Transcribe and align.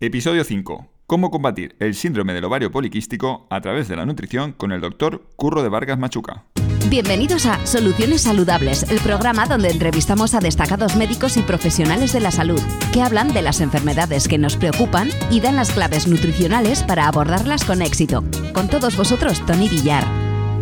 Episodio 0.00 0.44
5. 0.44 0.86
Cómo 1.08 1.32
combatir 1.32 1.74
el 1.80 1.96
síndrome 1.96 2.32
del 2.32 2.44
ovario 2.44 2.70
poliquístico 2.70 3.48
a 3.50 3.60
través 3.60 3.88
de 3.88 3.96
la 3.96 4.06
nutrición 4.06 4.52
con 4.52 4.70
el 4.70 4.80
doctor 4.80 5.24
Curro 5.34 5.64
de 5.64 5.68
Vargas 5.68 5.98
Machuca. 5.98 6.44
Bienvenidos 6.88 7.46
a 7.46 7.66
Soluciones 7.66 8.20
Saludables, 8.20 8.84
el 8.92 9.00
programa 9.00 9.46
donde 9.46 9.70
entrevistamos 9.70 10.34
a 10.34 10.38
destacados 10.38 10.94
médicos 10.94 11.36
y 11.36 11.42
profesionales 11.42 12.12
de 12.12 12.20
la 12.20 12.30
salud 12.30 12.60
que 12.92 13.02
hablan 13.02 13.32
de 13.32 13.42
las 13.42 13.60
enfermedades 13.60 14.28
que 14.28 14.38
nos 14.38 14.56
preocupan 14.56 15.08
y 15.32 15.40
dan 15.40 15.56
las 15.56 15.72
claves 15.72 16.06
nutricionales 16.06 16.84
para 16.84 17.08
abordarlas 17.08 17.64
con 17.64 17.82
éxito. 17.82 18.22
Con 18.52 18.68
todos 18.68 18.96
vosotros, 18.96 19.44
Tony 19.46 19.68
Villar. 19.68 20.04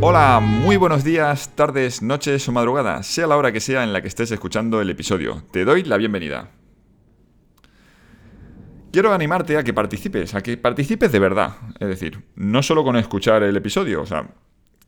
Hola, 0.01 0.41
muy 0.41 0.79
buenos 0.79 1.05
días, 1.05 1.51
tardes, 1.55 2.01
noches 2.01 2.49
o 2.49 2.53
madrugadas, 2.53 3.07
sea 3.07 3.27
la 3.27 3.37
hora 3.37 3.53
que 3.53 3.61
sea 3.61 3.85
en 3.85 3.93
la 3.93 4.01
que 4.01 4.09
estés 4.09 4.31
escuchando 4.31 4.81
el 4.81 4.89
episodio. 4.89 5.43
Te 5.51 5.67
doy 5.67 5.83
la 5.83 5.99
bienvenida. 5.99 6.56
Quiero 8.97 9.13
animarte 9.13 9.59
a 9.59 9.63
que 9.63 9.75
participes, 9.75 10.35
a 10.35 10.43
que 10.43 10.57
participes 10.57 11.13
de 11.13 11.19
verdad. 11.19 11.57
Es 11.79 11.87
decir, 11.87 12.25
no 12.35 12.63
solo 12.63 12.83
con 12.83 12.97
escuchar 12.97 13.43
el 13.43 13.55
episodio, 13.55 14.01
o 14.01 14.07
sea, 14.07 14.31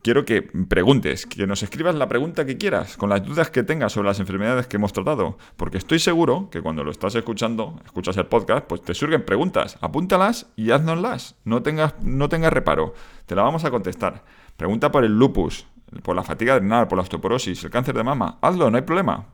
quiero 0.01 0.25
que 0.25 0.41
preguntes, 0.41 1.27
que 1.27 1.45
nos 1.45 1.61
escribas 1.61 1.93
la 1.93 2.09
pregunta 2.09 2.43
que 2.43 2.57
quieras, 2.57 2.97
con 2.97 3.11
las 3.11 3.23
dudas 3.23 3.51
que 3.51 3.61
tengas 3.61 3.93
sobre 3.93 4.07
las 4.07 4.19
enfermedades 4.19 4.65
que 4.65 4.77
hemos 4.77 4.93
tratado, 4.93 5.37
porque 5.57 5.77
estoy 5.77 5.99
seguro 5.99 6.49
que 6.49 6.63
cuando 6.63 6.83
lo 6.83 6.89
estás 6.89 7.13
escuchando, 7.13 7.79
escuchas 7.85 8.17
el 8.17 8.25
podcast, 8.25 8.65
pues 8.65 8.81
te 8.81 8.95
surgen 8.95 9.23
preguntas, 9.25 9.77
apúntalas 9.79 10.47
y 10.55 10.71
haznoslas, 10.71 11.35
no 11.43 11.61
tengas, 11.61 11.93
no 12.01 12.29
tengas 12.29 12.51
reparo, 12.51 12.95
te 13.27 13.35
la 13.35 13.43
vamos 13.43 13.63
a 13.63 13.69
contestar. 13.69 14.23
Pregunta 14.57 14.91
por 14.91 15.05
el 15.05 15.19
lupus, 15.19 15.67
por 16.01 16.15
la 16.15 16.23
fatiga 16.23 16.55
adrenal, 16.55 16.87
por 16.87 16.97
la 16.97 17.03
osteoporosis, 17.03 17.63
el 17.63 17.69
cáncer 17.69 17.95
de 17.95 18.03
mama, 18.03 18.39
hazlo, 18.41 18.71
no 18.71 18.77
hay 18.77 18.83
problema. 18.83 19.27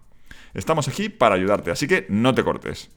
Estamos 0.53 0.89
aquí 0.89 1.07
para 1.07 1.35
ayudarte, 1.35 1.71
así 1.71 1.87
que 1.87 2.07
no 2.09 2.35
te 2.35 2.43
cortes. 2.43 2.91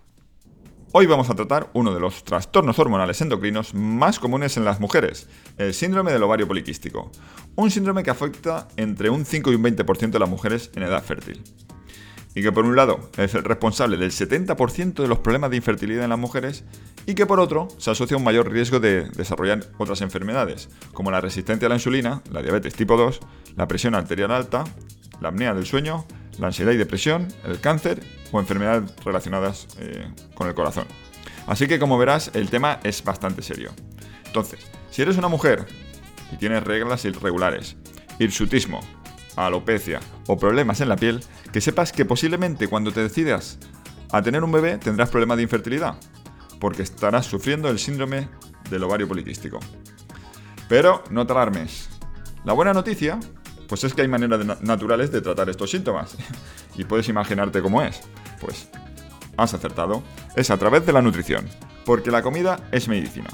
Hoy 0.90 1.04
vamos 1.04 1.28
a 1.28 1.34
tratar 1.34 1.68
uno 1.74 1.92
de 1.92 2.00
los 2.00 2.24
trastornos 2.24 2.78
hormonales 2.78 3.20
endocrinos 3.20 3.74
más 3.74 4.18
comunes 4.18 4.56
en 4.56 4.64
las 4.64 4.80
mujeres, 4.80 5.28
el 5.58 5.74
síndrome 5.74 6.12
del 6.12 6.22
ovario 6.22 6.48
poliquístico, 6.48 7.12
un 7.56 7.70
síndrome 7.70 8.02
que 8.02 8.08
afecta 8.08 8.68
entre 8.78 9.10
un 9.10 9.26
5 9.26 9.52
y 9.52 9.54
un 9.56 9.64
20% 9.64 10.10
de 10.12 10.18
las 10.18 10.30
mujeres 10.30 10.70
en 10.74 10.84
edad 10.84 11.04
fértil. 11.04 11.44
Y 12.34 12.40
que 12.40 12.52
por 12.52 12.64
un 12.64 12.74
lado 12.74 13.10
es 13.18 13.34
el 13.34 13.44
responsable 13.44 13.98
del 13.98 14.12
70% 14.12 14.94
de 14.94 15.08
los 15.08 15.18
problemas 15.18 15.50
de 15.50 15.56
infertilidad 15.56 16.04
en 16.04 16.10
las 16.10 16.18
mujeres 16.18 16.64
y 17.04 17.14
que 17.14 17.26
por 17.26 17.38
otro 17.38 17.68
se 17.76 17.90
asocia 17.90 18.14
a 18.14 18.18
un 18.18 18.24
mayor 18.24 18.50
riesgo 18.50 18.80
de 18.80 19.10
desarrollar 19.10 19.66
otras 19.76 20.00
enfermedades, 20.00 20.70
como 20.94 21.10
la 21.10 21.20
resistencia 21.20 21.66
a 21.66 21.68
la 21.68 21.76
insulina, 21.76 22.22
la 22.32 22.40
diabetes 22.40 22.72
tipo 22.72 22.96
2, 22.96 23.20
la 23.56 23.68
presión 23.68 23.94
arterial 23.94 24.30
alta, 24.30 24.64
la 25.20 25.28
apnea 25.28 25.52
del 25.52 25.66
sueño, 25.66 26.06
la 26.38 26.48
ansiedad 26.48 26.72
y 26.72 26.76
depresión, 26.76 27.28
el 27.44 27.60
cáncer 27.60 28.00
o 28.32 28.40
enfermedades 28.40 28.92
relacionadas 29.04 29.68
eh, 29.78 30.08
con 30.34 30.48
el 30.48 30.54
corazón. 30.54 30.86
Así 31.46 31.66
que 31.66 31.78
como 31.78 31.98
verás, 31.98 32.30
el 32.34 32.50
tema 32.50 32.80
es 32.84 33.02
bastante 33.02 33.42
serio. 33.42 33.72
Entonces, 34.26 34.60
si 34.90 35.02
eres 35.02 35.16
una 35.16 35.28
mujer 35.28 35.66
y 36.32 36.36
tienes 36.36 36.62
reglas 36.62 37.04
irregulares, 37.04 37.76
hirsutismo, 38.18 38.80
alopecia 39.36 40.00
o 40.26 40.36
problemas 40.36 40.80
en 40.80 40.88
la 40.88 40.96
piel, 40.96 41.20
que 41.52 41.60
sepas 41.60 41.92
que 41.92 42.04
posiblemente 42.04 42.68
cuando 42.68 42.92
te 42.92 43.00
decidas 43.00 43.58
a 44.12 44.22
tener 44.22 44.44
un 44.44 44.52
bebé 44.52 44.78
tendrás 44.78 45.10
problemas 45.10 45.36
de 45.36 45.44
infertilidad, 45.44 45.94
porque 46.60 46.82
estarás 46.82 47.26
sufriendo 47.26 47.68
el 47.68 47.78
síndrome 47.78 48.28
del 48.70 48.82
ovario 48.82 49.08
poliquístico. 49.08 49.60
Pero 50.68 51.02
no 51.10 51.26
te 51.26 51.32
alarmes. 51.32 51.88
La 52.44 52.52
buena 52.52 52.72
noticia 52.72 53.18
pues 53.68 53.84
es 53.84 53.94
que 53.94 54.02
hay 54.02 54.08
maneras 54.08 54.62
naturales 54.62 55.12
de 55.12 55.20
tratar 55.20 55.48
estos 55.48 55.70
síntomas. 55.70 56.16
y 56.76 56.84
puedes 56.84 57.08
imaginarte 57.08 57.62
cómo 57.62 57.82
es. 57.82 58.00
Pues 58.40 58.68
has 59.36 59.54
acertado. 59.54 60.02
Es 60.34 60.50
a 60.50 60.56
través 60.56 60.84
de 60.86 60.92
la 60.92 61.02
nutrición. 61.02 61.46
Porque 61.84 62.10
la 62.10 62.22
comida 62.22 62.60
es 62.72 62.88
medicina. 62.88 63.28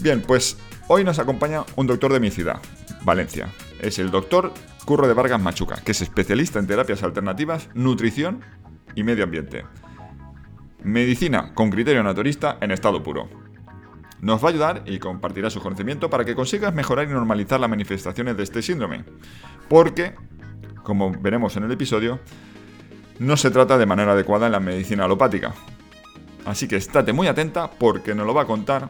Bien, 0.00 0.22
pues 0.22 0.56
hoy 0.88 1.04
nos 1.04 1.18
acompaña 1.18 1.64
un 1.74 1.86
doctor 1.86 2.12
de 2.12 2.20
mi 2.20 2.30
ciudad, 2.30 2.60
Valencia. 3.02 3.48
Es 3.80 3.98
el 3.98 4.10
doctor 4.10 4.52
Curro 4.84 5.08
de 5.08 5.14
Vargas 5.14 5.40
Machuca, 5.40 5.76
que 5.84 5.92
es 5.92 6.00
especialista 6.02 6.58
en 6.58 6.66
terapias 6.66 7.02
alternativas, 7.02 7.68
nutrición 7.74 8.40
y 8.94 9.02
medio 9.02 9.24
ambiente. 9.24 9.64
Medicina 10.82 11.52
con 11.54 11.70
criterio 11.70 12.02
naturista 12.02 12.58
en 12.60 12.70
estado 12.70 13.02
puro. 13.02 13.45
Nos 14.20 14.42
va 14.42 14.48
a 14.48 14.50
ayudar 14.50 14.82
y 14.86 14.98
compartirá 14.98 15.50
su 15.50 15.60
conocimiento 15.60 16.08
para 16.10 16.24
que 16.24 16.34
consigas 16.34 16.72
mejorar 16.72 17.08
y 17.08 17.12
normalizar 17.12 17.60
las 17.60 17.70
manifestaciones 17.70 18.36
de 18.36 18.42
este 18.42 18.62
síndrome. 18.62 19.04
Porque, 19.68 20.14
como 20.82 21.10
veremos 21.10 21.56
en 21.56 21.64
el 21.64 21.72
episodio, 21.72 22.20
no 23.18 23.36
se 23.36 23.50
trata 23.50 23.78
de 23.78 23.86
manera 23.86 24.12
adecuada 24.12 24.46
en 24.46 24.52
la 24.52 24.60
medicina 24.60 25.04
alopática. 25.04 25.54
Así 26.44 26.68
que 26.68 26.76
estate 26.76 27.12
muy 27.12 27.26
atenta 27.26 27.70
porque 27.70 28.14
nos 28.14 28.26
lo 28.26 28.34
va 28.34 28.42
a 28.42 28.46
contar 28.46 28.88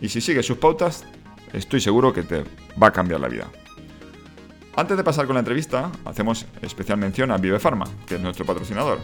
y 0.00 0.08
si 0.08 0.20
sigues 0.20 0.46
sus 0.46 0.56
pautas, 0.56 1.04
estoy 1.52 1.80
seguro 1.80 2.12
que 2.12 2.22
te 2.22 2.44
va 2.82 2.88
a 2.88 2.92
cambiar 2.92 3.20
la 3.20 3.28
vida. 3.28 3.46
Antes 4.76 4.96
de 4.96 5.04
pasar 5.04 5.26
con 5.26 5.34
la 5.34 5.40
entrevista, 5.40 5.90
hacemos 6.04 6.46
especial 6.62 6.96
mención 6.96 7.30
a 7.30 7.36
Vive 7.36 7.58
Pharma, 7.58 7.84
que 8.06 8.14
es 8.14 8.20
nuestro 8.20 8.46
patrocinador. 8.46 8.98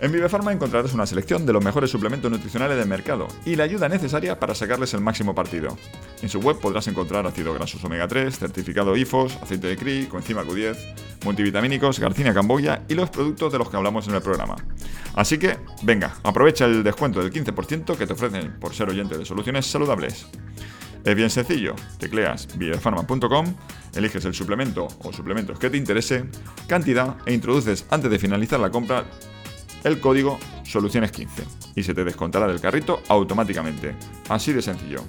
En 0.00 0.12
Vivefarma 0.12 0.52
encontrarás 0.52 0.94
una 0.94 1.06
selección 1.06 1.44
de 1.44 1.52
los 1.52 1.64
mejores 1.64 1.90
suplementos 1.90 2.30
nutricionales 2.30 2.76
del 2.78 2.86
mercado 2.86 3.26
y 3.44 3.56
la 3.56 3.64
ayuda 3.64 3.88
necesaria 3.88 4.38
para 4.38 4.54
sacarles 4.54 4.94
el 4.94 5.00
máximo 5.00 5.34
partido. 5.34 5.76
En 6.22 6.28
su 6.28 6.38
web 6.38 6.60
podrás 6.60 6.86
encontrar 6.86 7.26
ácidos 7.26 7.56
grasos 7.56 7.82
omega 7.82 8.06
3, 8.06 8.38
certificado 8.38 8.96
IFOS, 8.96 9.38
aceite 9.42 9.66
de 9.66 9.76
CRI, 9.76 10.06
coenzima 10.06 10.44
Q10, 10.44 10.76
multivitamínicos, 11.24 11.98
garcina 11.98 12.32
camboya 12.32 12.84
y 12.86 12.94
los 12.94 13.10
productos 13.10 13.52
de 13.52 13.58
los 13.58 13.70
que 13.70 13.76
hablamos 13.76 14.06
en 14.06 14.14
el 14.14 14.22
programa. 14.22 14.54
Así 15.14 15.36
que, 15.36 15.56
venga, 15.82 16.14
aprovecha 16.22 16.66
el 16.66 16.84
descuento 16.84 17.20
del 17.20 17.32
15% 17.32 17.96
que 17.96 18.06
te 18.06 18.12
ofrecen 18.12 18.56
por 18.60 18.74
ser 18.74 18.88
oyente 18.90 19.18
de 19.18 19.24
soluciones 19.24 19.66
saludables. 19.66 20.28
Es 21.04 21.14
bien 21.16 21.30
sencillo, 21.30 21.74
tecleas 21.98 22.46
vivefarma.com, 22.56 23.46
eliges 23.96 24.24
el 24.24 24.34
suplemento 24.34 24.86
o 25.00 25.12
suplementos 25.12 25.58
que 25.58 25.70
te 25.70 25.76
interese, 25.76 26.26
cantidad 26.68 27.16
e 27.26 27.32
introduces 27.32 27.84
antes 27.90 28.10
de 28.10 28.18
finalizar 28.18 28.60
la 28.60 28.70
compra 28.70 29.04
el 29.84 30.00
código 30.00 30.38
Soluciones15 30.64 31.28
y 31.74 31.82
se 31.82 31.94
te 31.94 32.04
descontará 32.04 32.46
del 32.46 32.60
carrito 32.60 33.02
automáticamente. 33.08 33.94
Así 34.28 34.52
de 34.52 34.62
sencillo. 34.62 35.02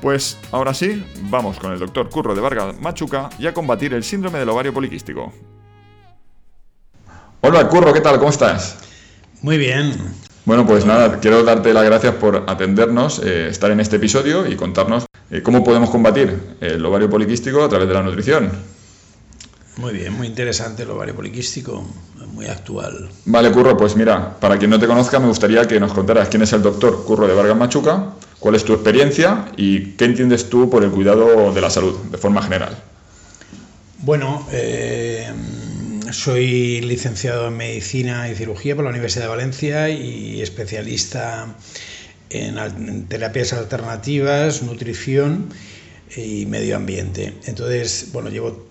Pues 0.00 0.38
ahora 0.52 0.74
sí, 0.74 1.04
vamos 1.24 1.58
con 1.58 1.72
el 1.72 1.78
doctor 1.78 2.08
Curro 2.08 2.34
de 2.34 2.40
Vargas 2.40 2.80
Machuca 2.80 3.30
y 3.38 3.46
a 3.46 3.54
combatir 3.54 3.94
el 3.94 4.04
síndrome 4.04 4.38
del 4.38 4.48
ovario 4.48 4.72
poliquístico. 4.72 5.32
Hola 7.40 7.68
Curro, 7.68 7.92
¿qué 7.92 8.00
tal? 8.00 8.18
¿Cómo 8.18 8.30
estás? 8.30 8.78
Muy 9.42 9.58
bien. 9.58 9.94
Bueno, 10.44 10.66
pues 10.66 10.86
nada, 10.86 11.20
quiero 11.20 11.42
darte 11.42 11.74
las 11.74 11.84
gracias 11.84 12.14
por 12.14 12.44
atendernos, 12.46 13.20
eh, 13.24 13.48
estar 13.48 13.70
en 13.70 13.80
este 13.80 13.96
episodio 13.96 14.46
y 14.46 14.56
contarnos 14.56 15.04
eh, 15.30 15.42
cómo 15.42 15.62
podemos 15.62 15.90
combatir 15.90 16.56
el 16.60 16.84
ovario 16.86 17.10
poliquístico 17.10 17.62
a 17.62 17.68
través 17.68 17.86
de 17.86 17.94
la 17.94 18.02
nutrición. 18.02 18.50
Muy 19.76 19.92
bien, 19.92 20.14
muy 20.14 20.26
interesante 20.26 20.84
el 20.84 20.90
ovario 20.90 21.14
poliquístico, 21.14 21.86
muy 22.32 22.46
actual. 22.46 23.08
Vale, 23.24 23.50
Curro, 23.50 23.76
pues 23.76 23.96
mira, 23.96 24.38
para 24.38 24.58
quien 24.58 24.70
no 24.70 24.78
te 24.78 24.86
conozca, 24.86 25.18
me 25.18 25.26
gustaría 25.26 25.66
que 25.66 25.80
nos 25.80 25.92
contaras 25.92 26.28
quién 26.28 26.42
es 26.42 26.52
el 26.52 26.62
doctor 26.62 27.04
Curro 27.04 27.26
de 27.26 27.34
Vargas 27.34 27.56
Machuca, 27.56 28.14
cuál 28.38 28.54
es 28.54 28.64
tu 28.64 28.72
experiencia 28.72 29.46
y 29.56 29.92
qué 29.92 30.04
entiendes 30.04 30.48
tú 30.48 30.70
por 30.70 30.84
el 30.84 30.90
cuidado 30.90 31.52
de 31.52 31.60
la 31.60 31.70
salud, 31.70 31.96
de 32.10 32.18
forma 32.18 32.42
general. 32.42 32.76
Bueno, 34.00 34.46
eh, 34.52 35.26
soy 36.12 36.80
licenciado 36.80 37.48
en 37.48 37.56
Medicina 37.56 38.30
y 38.30 38.34
Cirugía 38.34 38.76
por 38.76 38.84
la 38.84 38.90
Universidad 38.90 39.24
de 39.24 39.30
Valencia 39.30 39.88
y 39.90 40.40
especialista 40.40 41.48
en 42.30 43.06
terapias 43.08 43.52
alternativas, 43.52 44.62
nutrición 44.62 45.48
y 46.16 46.46
medio 46.46 46.76
ambiente. 46.76 47.34
Entonces, 47.46 48.10
bueno, 48.12 48.30
llevo 48.30 48.67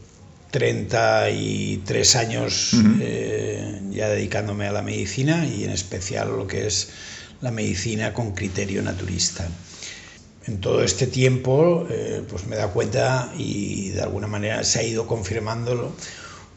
33 0.52 2.16
años 2.16 2.72
eh, 3.02 3.82
ya 3.92 4.10
dedicándome 4.10 4.68
a 4.68 4.72
la 4.72 4.82
medicina 4.82 5.46
y 5.46 5.64
en 5.64 5.72
especial 5.72 6.30
lo 6.36 6.48
que 6.48 6.68
es 6.68 6.90
la 7.42 7.52
medicina 7.52 8.14
con 8.14 8.34
criterio 8.34 8.82
naturista. 8.82 9.48
En 10.46 10.62
todo 10.62 10.82
este 10.82 11.08
tiempo, 11.08 11.86
eh, 11.90 12.24
pues 12.30 12.48
me 12.48 12.56
da 12.56 12.70
cuenta 12.70 13.32
y 13.38 13.90
de 13.90 14.02
alguna 14.02 14.28
manera 14.28 14.64
se 14.64 14.80
ha 14.80 14.84
ido 14.84 15.06
confirmándolo, 15.06 15.92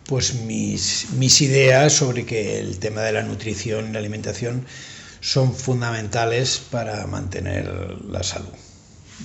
pues 0.06 0.34
mis, 0.34 1.08
mis 1.18 1.40
ideas 1.40 1.92
sobre 1.92 2.24
que 2.24 2.60
el 2.60 2.78
tema 2.78 3.02
de 3.02 3.12
la 3.12 3.22
nutrición 3.22 3.88
y 3.88 3.92
la 3.92 3.98
alimentación 3.98 4.64
son 5.20 5.54
fundamentales 5.54 6.62
para 6.70 7.06
mantener 7.06 7.68
la 8.08 8.22
salud. 8.22 8.48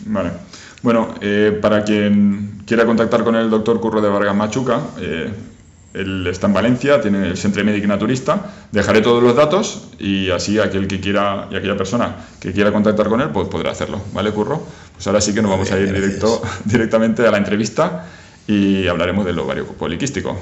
Vale. 0.06 0.32
Bueno, 0.86 1.16
eh, 1.20 1.58
para 1.64 1.84
quien 1.84 2.62
quiera 2.64 2.86
contactar 2.86 3.24
con 3.24 3.36
el 3.36 3.50
doctor 3.50 3.80
Curro 3.80 4.02
de 4.02 4.10
Vargas 4.10 4.36
Machuca, 4.36 4.82
eh, 5.00 5.34
él 5.96 6.28
está 6.28 6.46
en 6.46 6.54
Valencia, 6.54 7.02
tiene 7.02 7.30
el 7.30 7.38
Centro 7.38 7.66
Médico 7.66 7.88
Naturista. 7.88 8.52
Dejaré 8.72 9.02
todos 9.02 9.24
los 9.24 9.36
datos 9.36 9.88
y 9.98 10.30
así 10.30 10.60
aquel 10.60 10.88
que 10.88 11.00
quiera 11.00 11.48
y 11.50 11.56
aquella 11.56 11.76
persona 11.76 12.18
que 12.40 12.54
quiera 12.54 12.72
contactar 12.72 13.10
con 13.10 13.20
él, 13.20 13.30
pues 13.30 13.48
podrá 13.48 13.72
hacerlo. 13.72 14.00
¿Vale, 14.14 14.30
Curro? 14.30 14.62
Pues 14.94 15.08
ahora 15.08 15.22
sí 15.22 15.34
que 15.34 15.42
nos 15.42 15.50
vamos 15.50 15.72
a 15.72 15.80
ir 15.80 15.92
directo, 15.92 16.44
directamente 16.66 17.26
a 17.26 17.32
la 17.32 17.40
entrevista 17.40 18.06
y 18.46 18.86
hablaremos 18.86 19.26
del 19.26 19.40
ovario 19.40 19.66
poliquístico. 19.66 20.38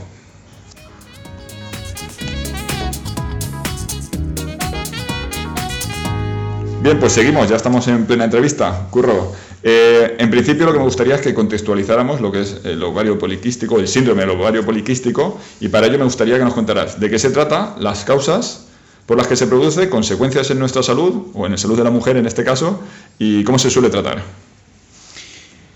Bien, 6.82 7.00
pues 7.00 7.14
seguimos, 7.14 7.48
ya 7.48 7.56
estamos 7.56 7.88
en 7.88 8.06
plena 8.06 8.26
entrevista. 8.26 8.88
Curro, 8.92 9.32
eh, 9.64 10.16
en 10.20 10.30
principio 10.30 10.66
lo 10.66 10.74
que 10.74 10.80
me 10.80 10.84
gustaría 10.84 11.16
es 11.16 11.22
que 11.22 11.34
contextualizáramos 11.34 12.20
lo 12.20 12.32
que 12.32 12.42
es 12.42 12.58
el 12.66 12.84
ovario 12.84 13.18
poliquístico, 13.18 13.80
el 13.80 13.88
síndrome 13.88 14.22
del 14.22 14.32
ovario 14.32 14.66
poliquístico, 14.66 15.40
y 15.62 15.70
para 15.70 15.88
ello 15.88 15.98
me 15.98 16.04
gustaría 16.04 16.38
que 16.38 16.44
nos 16.44 16.54
contaras 16.54 17.00
de 17.00 17.10
qué 17.10 17.18
se 17.18 17.30
trata, 17.30 17.76
las 17.80 18.04
causas 18.04 18.68
por 19.06 19.18
las 19.18 19.28
que 19.28 19.36
se 19.36 19.48
produce, 19.48 19.90
consecuencias 19.90 20.50
en 20.52 20.60
nuestra 20.60 20.84
salud, 20.84 21.28
o 21.34 21.46
en 21.46 21.54
la 21.54 21.58
salud 21.58 21.78
de 21.78 21.84
la 21.84 21.92
mujer 21.92 22.18
en 22.18 22.26
este 22.26 22.44
caso, 22.44 22.82
y 23.20 23.44
cómo 23.44 23.60
se 23.60 23.70
suele 23.70 23.90
tratar. 23.90 24.24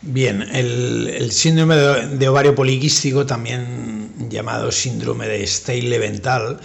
Bien, 0.01 0.42
el, 0.54 1.31
síndrome 1.31 1.75
de, 1.75 2.28
ovario 2.30 2.56
poliquístico, 2.56 3.25
también 3.25 4.30
llamado 4.30 4.72
síndrome 4.72 5.28
de 5.28 5.45
Stein-Leventhal, 5.45 6.60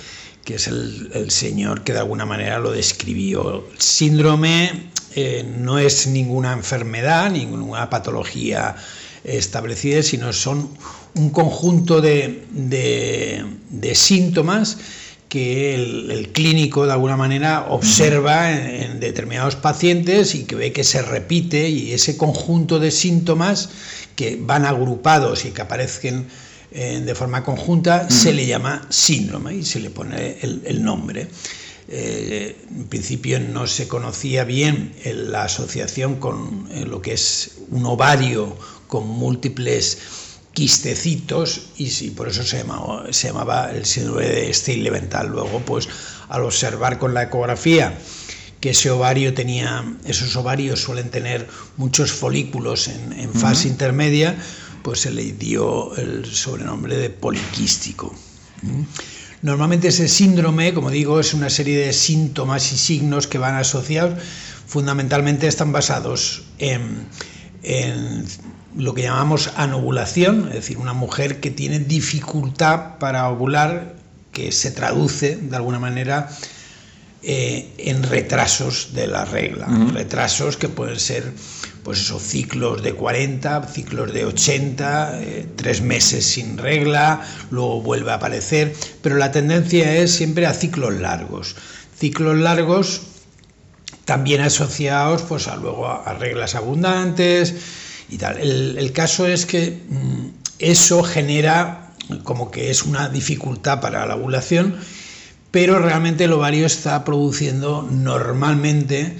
que 0.45 0.57
es 0.57 0.69
el, 0.69 1.31
señor 1.31 1.83
que 1.83 1.93
de 1.93 2.01
alguna 2.01 2.25
manera 2.25 2.59
lo 2.61 2.71
describió. 2.71 3.65
síndrome 3.79 4.91
eh, 5.15 5.45
no 5.59 5.79
es 5.79 6.07
ninguna 6.07 6.53
enfermedad, 6.53 7.31
ninguna 7.31 7.91
patología 7.91 8.77
establecida, 9.25 10.03
sino 10.03 10.33
son 10.33 10.69
un 11.15 11.31
conjunto 11.31 12.01
de, 12.01 12.45
síntomas 13.95 14.79
que 15.29 15.75
el, 15.75 16.31
clínico 16.33 16.87
de 16.87 16.93
alguna 16.93 17.17
manera 17.17 17.67
observa 17.71 18.53
en, 18.53 19.01
determinados 19.01 19.57
pacientes 19.57 20.35
y 20.35 20.45
que 20.45 20.57
ve 20.57 20.73
que 20.73 20.85
se 20.85 21.03
repite 21.03 21.69
y 21.69 21.93
ese 21.93 22.17
conjunto 22.17 22.79
de 22.79 22.91
síntomas 22.91 23.71
que 24.17 24.39
van 24.41 24.67
agrupados 24.67 25.45
y 25.45 25.51
que 25.51 25.63
aparecen 25.63 26.27
eh, 26.75 27.03
de 27.05 27.15
forma 27.15 27.45
conjunta 27.45 28.09
se 28.09 28.33
le 28.33 28.47
llama 28.47 28.87
síndrome 28.89 29.57
y 29.57 29.65
se 29.65 29.79
le 29.79 29.91
pone 29.91 30.39
el, 30.41 30.83
nombre. 30.83 31.29
Eh, 31.89 32.57
en 32.71 32.85
principio 32.85 33.41
no 33.41 33.67
se 33.67 33.89
conocía 33.89 34.45
bien 34.45 34.95
la 35.05 35.45
asociación 35.45 36.17
con 36.17 36.69
lo 36.87 37.03
que 37.03 37.15
es 37.15 37.59
un 37.71 37.85
ovario 37.87 38.57
con 38.87 39.09
múltiples 39.09 39.99
quistecitos 40.53 41.69
y 41.77 42.11
por 42.11 42.29
eso 42.29 42.43
se 42.43 42.59
llamaba, 42.59 43.13
se 43.13 43.29
llamaba 43.29 43.73
el 43.73 43.85
síndrome 43.85 44.27
de 44.27 44.53
Stein-Leventhal. 44.53 45.29
Luego, 45.29 45.61
pues 45.61 45.89
al 46.29 46.45
observar 46.45 46.99
con 46.99 47.15
la 47.15 47.25
ecografía 47.25 47.99
que 48.61 48.71
ese 48.71 48.91
ovario 48.91 49.35
tenía, 49.35 49.85
esos 50.05 50.37
ovarios 50.37 50.81
suelen 50.81 51.11
tener 51.11 51.49
muchos 51.77 52.13
folículos 52.13 52.89
en, 52.89 53.33
fase 53.35 53.67
intermedia, 53.67 54.37
pues 54.83 55.01
se 55.01 55.11
le 55.11 55.33
dio 55.33 55.97
el 55.97 56.25
sobrenombre 56.27 56.97
de 56.97 57.11
poliquístico. 57.11 58.15
¿Mm? 58.63 58.83
Normalmente 59.43 59.89
ese 59.89 60.07
síndrome, 60.07 60.73
como 60.73 60.89
digo, 60.91 61.19
es 61.19 61.35
una 61.35 61.51
serie 61.51 61.85
de 61.85 61.93
síntomas 61.93 62.73
y 62.73 62.77
signos 62.77 63.27
que 63.27 63.39
van 63.39 63.57
asociados, 63.57 64.23
fundamentalmente 64.67 65.49
están 65.49 65.73
basados 65.73 66.45
en, 66.59 67.09
lo 68.77 68.95
que 68.95 69.03
llamamos 69.03 69.51
anovulación, 69.57 70.47
es 70.49 70.55
decir, 70.55 70.79
una 70.79 70.93
mujer 70.93 71.41
que 71.41 71.51
tiene 71.51 71.81
dificultad 71.81 72.99
para 72.99 73.29
ovular, 73.29 73.97
que 74.31 74.53
se 74.53 74.71
traduce 74.71 75.37
de 75.37 75.57
alguna 75.57 75.81
manera 75.81 76.31
eh, 77.23 77.73
en 77.79 78.03
retrasos 78.03 78.95
de 78.95 79.07
la 79.07 79.25
regla, 79.25 79.67
retrasos 79.93 80.57
que 80.57 80.69
pueden 80.69 80.99
ser 80.99 81.33
pues 81.83 82.01
esos 82.01 82.23
ciclos 82.23 82.83
de 82.83 82.95
40, 82.95 83.63
ciclos 83.69 84.13
de 84.13 84.25
80, 84.25 85.21
eh, 85.21 85.47
tres 85.57 85.83
meses 85.83 86.25
sin 86.25 86.59
regla, 86.59 87.21
luego 87.51 87.81
vuelve 87.81 88.13
a 88.13 88.15
aparecer, 88.15 88.75
pero 89.03 89.17
la 89.17 89.33
tendencia 89.33 89.97
es 89.97 90.13
siempre 90.13 90.47
a 90.47 90.55
ciclos 90.55 90.95
largos. 90.95 91.57
Ciclos 91.99 92.39
largos 92.39 93.03
también 94.05 94.41
asociados 94.41 95.23
pues, 95.23 95.49
a, 95.49 95.57
luego 95.57 95.89
a, 95.89 96.13
reglas 96.15 96.55
abundantes 96.55 97.55
y 98.09 98.19
tal. 98.19 98.39
El, 98.39 98.93
caso 98.93 99.27
es 99.27 99.47
que 99.47 99.81
mm, 99.89 100.27
eso 100.59 101.03
genera 101.03 101.93
como 102.25 102.51
que 102.51 102.71
es 102.71 102.83
una 102.83 103.09
dificultad 103.09 103.81
para 103.81 104.07
la 104.07 104.17
ovulación, 104.17 104.77
pero 105.53 105.79
realmente 105.79 106.25
el 106.25 106.33
ovario 106.33 106.67
está 106.67 107.05
produciendo 107.05 107.87
normalmente 107.89 109.17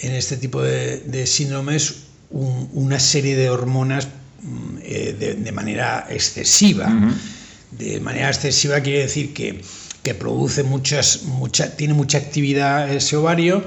en 0.00 0.12
este 0.12 0.36
tipo 0.36 0.60
de, 0.60 1.26
síndromes 1.26 2.06
una 2.30 2.98
serie 2.98 3.36
de 3.36 3.50
hormonas 3.50 4.08
mm, 4.42 4.78
eh, 4.82 5.36
de, 5.38 5.52
manera 5.52 6.06
excesiva. 6.10 6.90
De 7.70 8.00
manera 8.00 8.28
excesiva 8.28 8.80
quiere 8.80 9.00
decir 9.00 9.32
que, 9.34 9.62
produce 10.14 10.62
muchas, 10.64 11.22
mucha, 11.24 11.76
tiene 11.76 11.94
mucha 11.94 12.18
actividad 12.18 12.90
ese 12.92 13.16
ovario 13.16 13.64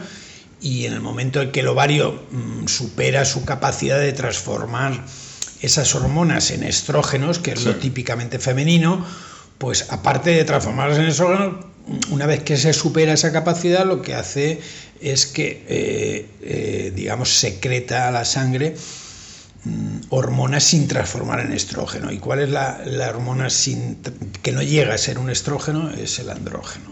y 0.60 0.86
en 0.86 0.94
el 0.94 1.02
momento 1.02 1.42
en 1.42 1.52
que 1.52 1.60
el 1.60 1.68
ovario 1.68 2.24
mm, 2.31 2.68
supera 2.68 3.25
su 3.25 3.46
capacidad 3.46 4.00
de 4.00 4.12
transformar 4.14 5.06
esas 5.62 5.94
hormonas 5.96 6.52
en 6.52 6.64
estrógenos, 6.64 7.40
que 7.40 7.52
es 7.52 7.64
lo 7.64 7.75
típicamente 7.75 8.40
femenino, 8.40 9.06
pues 9.57 9.92
aparte 9.92 10.31
de 10.31 10.44
transformarlas 10.44 11.00
en 11.00 11.06
estrógenos, 11.06 11.65
una 12.09 12.25
vez 12.25 12.44
que 12.44 12.57
se 12.57 12.74
supera 12.74 13.13
esa 13.13 13.31
capacidad, 13.31 13.86
lo 13.86 14.01
que 14.01 14.13
hace 14.13 14.59
es 15.01 15.25
que, 15.25 15.63
eh, 15.68 16.30
eh, 16.42 16.92
digamos, 16.95 17.38
secreta 17.38 18.07
a 18.07 18.12
la 18.12 18.25
sangre 18.25 18.75
mm, 19.63 19.98
hormonas 20.09 20.63
sin 20.63 20.88
transformar 20.88 21.39
en 21.39 21.54
estrógeno. 21.54 22.12
¿Y 22.12 22.19
cuál 22.19 22.39
es 22.39 22.50
la, 22.50 22.81
hormona 23.09 23.50
sin, 23.50 24.00
que 24.42 24.51
no 24.51 24.62
llega 24.62 24.94
a 24.94 24.98
ser 24.98 25.18
un 25.18 25.30
estrógeno? 25.30 25.92
Es 25.92 26.19
el 26.19 26.30
andrógeno. 26.30 26.92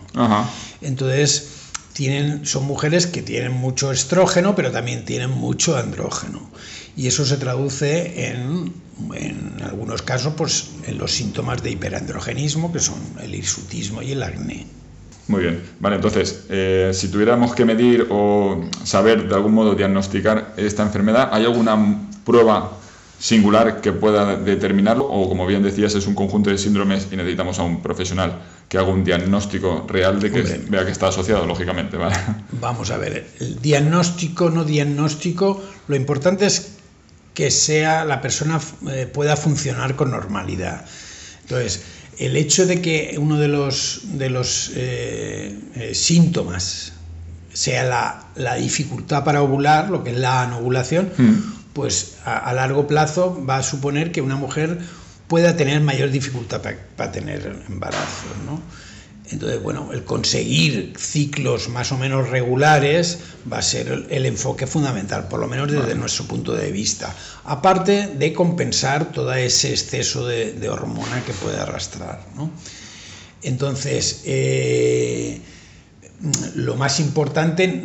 Entonces, 0.81 1.50
tienen, 1.95 2.45
son 2.45 2.65
mujeres 2.65 3.07
que 3.07 3.21
tienen 3.21 3.53
mucho 3.53 3.89
estrógeno, 3.94 4.53
pero 4.53 4.69
también 4.69 5.06
tienen 5.06 5.30
mucho 5.30 5.77
andrógeno. 5.77 6.42
Y 6.97 7.07
eso 7.07 7.25
se 7.25 7.38
traduce 7.38 8.31
en, 8.31 8.74
en 9.13 9.62
algunos 9.63 10.01
casos 10.01 10.33
pues, 10.36 10.71
en 10.86 10.97
los 10.97 11.13
síntomas 11.13 11.63
de 11.63 11.71
hiperandrogenismo, 11.71 12.74
que 12.74 12.80
son 12.80 13.00
el 13.21 13.33
hirsutismo 13.33 14.01
y 14.01 14.12
el 14.12 14.24
acné. 14.24 14.68
Muy 15.30 15.44
bien. 15.44 15.63
Vale, 15.80 15.95
entonces, 15.95 16.44
eh, 16.50 16.92
si 16.94 17.07
tuviéramos 17.07 17.56
que 17.56 17.63
medir 17.63 18.07
o 18.12 18.62
saber 18.83 19.30
de 19.30 19.33
algún 19.33 19.53
modo 19.53 19.74
diagnosticar 19.74 20.53
esta 20.57 20.83
enfermedad, 20.83 21.30
¿hay 21.31 21.45
alguna 21.45 22.09
prueba 22.25 22.77
singular 23.19 23.81
que 23.81 23.91
pueda 23.91 24.35
determinarlo? 24.35 25.06
O 25.06 25.29
como 25.29 25.45
bien 25.45 25.63
decías, 25.63 25.95
es 25.95 26.07
un 26.07 26.15
conjunto 26.15 26.50
de 26.50 26.57
síndromes 26.57 27.07
y 27.12 27.15
necesitamos 27.15 27.59
a 27.59 27.63
un 27.63 27.81
profesional 27.81 28.41
que 28.67 28.77
haga 28.77 28.88
un 28.88 29.03
diagnóstico 29.03 29.85
real 29.88 30.19
de 30.19 30.31
que 30.31 30.41
vea 30.69 30.85
que 30.85 30.91
está 30.91 31.07
asociado, 31.07 31.45
lógicamente. 31.45 31.97
¿vale? 31.97 32.15
Vamos 32.62 32.91
a 32.91 32.97
ver, 32.97 33.27
el 33.39 33.62
diagnóstico, 33.62 34.50
no 34.50 34.63
diagnóstico, 34.63 35.63
lo 35.88 35.95
importante 35.95 36.45
es 36.45 36.75
que 37.34 37.51
sea 37.51 38.05
la 38.05 38.22
persona 38.22 38.60
eh, 38.91 39.10
pueda 39.12 39.36
funcionar 39.36 39.95
con 39.95 40.12
normalidad. 40.12 40.86
Entonces, 41.41 41.84
el 42.17 42.36
hecho 42.38 42.65
de 42.65 42.81
que 42.81 43.17
uno 43.19 43.38
de 43.38 43.50
los, 43.50 44.01
de 44.13 44.29
los 44.29 44.72
eh, 44.75 45.60
eh, 45.75 45.93
síntomas 45.93 46.93
sea 47.53 47.84
la, 48.36 48.55
dificultad 48.55 49.24
para 49.24 49.41
ovular, 49.41 49.89
lo 49.89 50.03
que 50.03 50.12
es 50.12 50.17
la 50.17 50.43
anovulación, 50.43 51.12
mm. 51.17 51.55
Pues 51.75 52.15
a, 52.24 52.53
largo 52.53 52.88
plazo 52.88 53.46
va 53.46 53.58
a 53.58 53.63
suponer 53.63 54.13
que 54.13 54.22
una 54.22 54.38
mujer 54.38 54.79
pueda 55.27 55.58
tener 55.58 55.82
mayor 55.82 56.10
dificultad 56.10 56.62
para 56.96 57.12
tener 57.12 57.63
embarazo. 57.67 58.27
¿no? 58.46 58.62
Entonces, 59.29 59.62
bueno, 59.62 59.91
el 59.91 60.05
conseguir 60.05 60.94
ciclos 60.98 61.67
más 61.67 61.91
o 61.91 61.98
menos 61.98 62.29
regulares 62.29 63.20
va 63.51 63.58
a 63.58 63.62
ser 63.62 64.05
el, 64.10 64.25
enfoque 64.25 64.67
fundamental, 64.67 65.27
por 65.27 65.41
lo 65.41 65.48
menos 65.48 65.70
desde 65.70 65.96
nuestro 65.96 66.24
punto 66.24 66.53
de 66.53 66.72
vista. 66.72 67.13
Aparte 67.44 68.08
de 68.08 68.32
compensar 68.32 69.12
todo 69.12 69.34
ese 69.34 69.72
exceso 69.72 70.25
de, 70.25 70.70
hormona 70.70 71.25
que 71.25 71.34
puede 71.34 71.60
arrastrar. 71.60 72.25
¿no? 72.38 72.51
Entonces, 73.41 74.22
eh, 74.24 75.41
lo 76.55 76.77
más 76.77 77.01
importante 77.01 77.84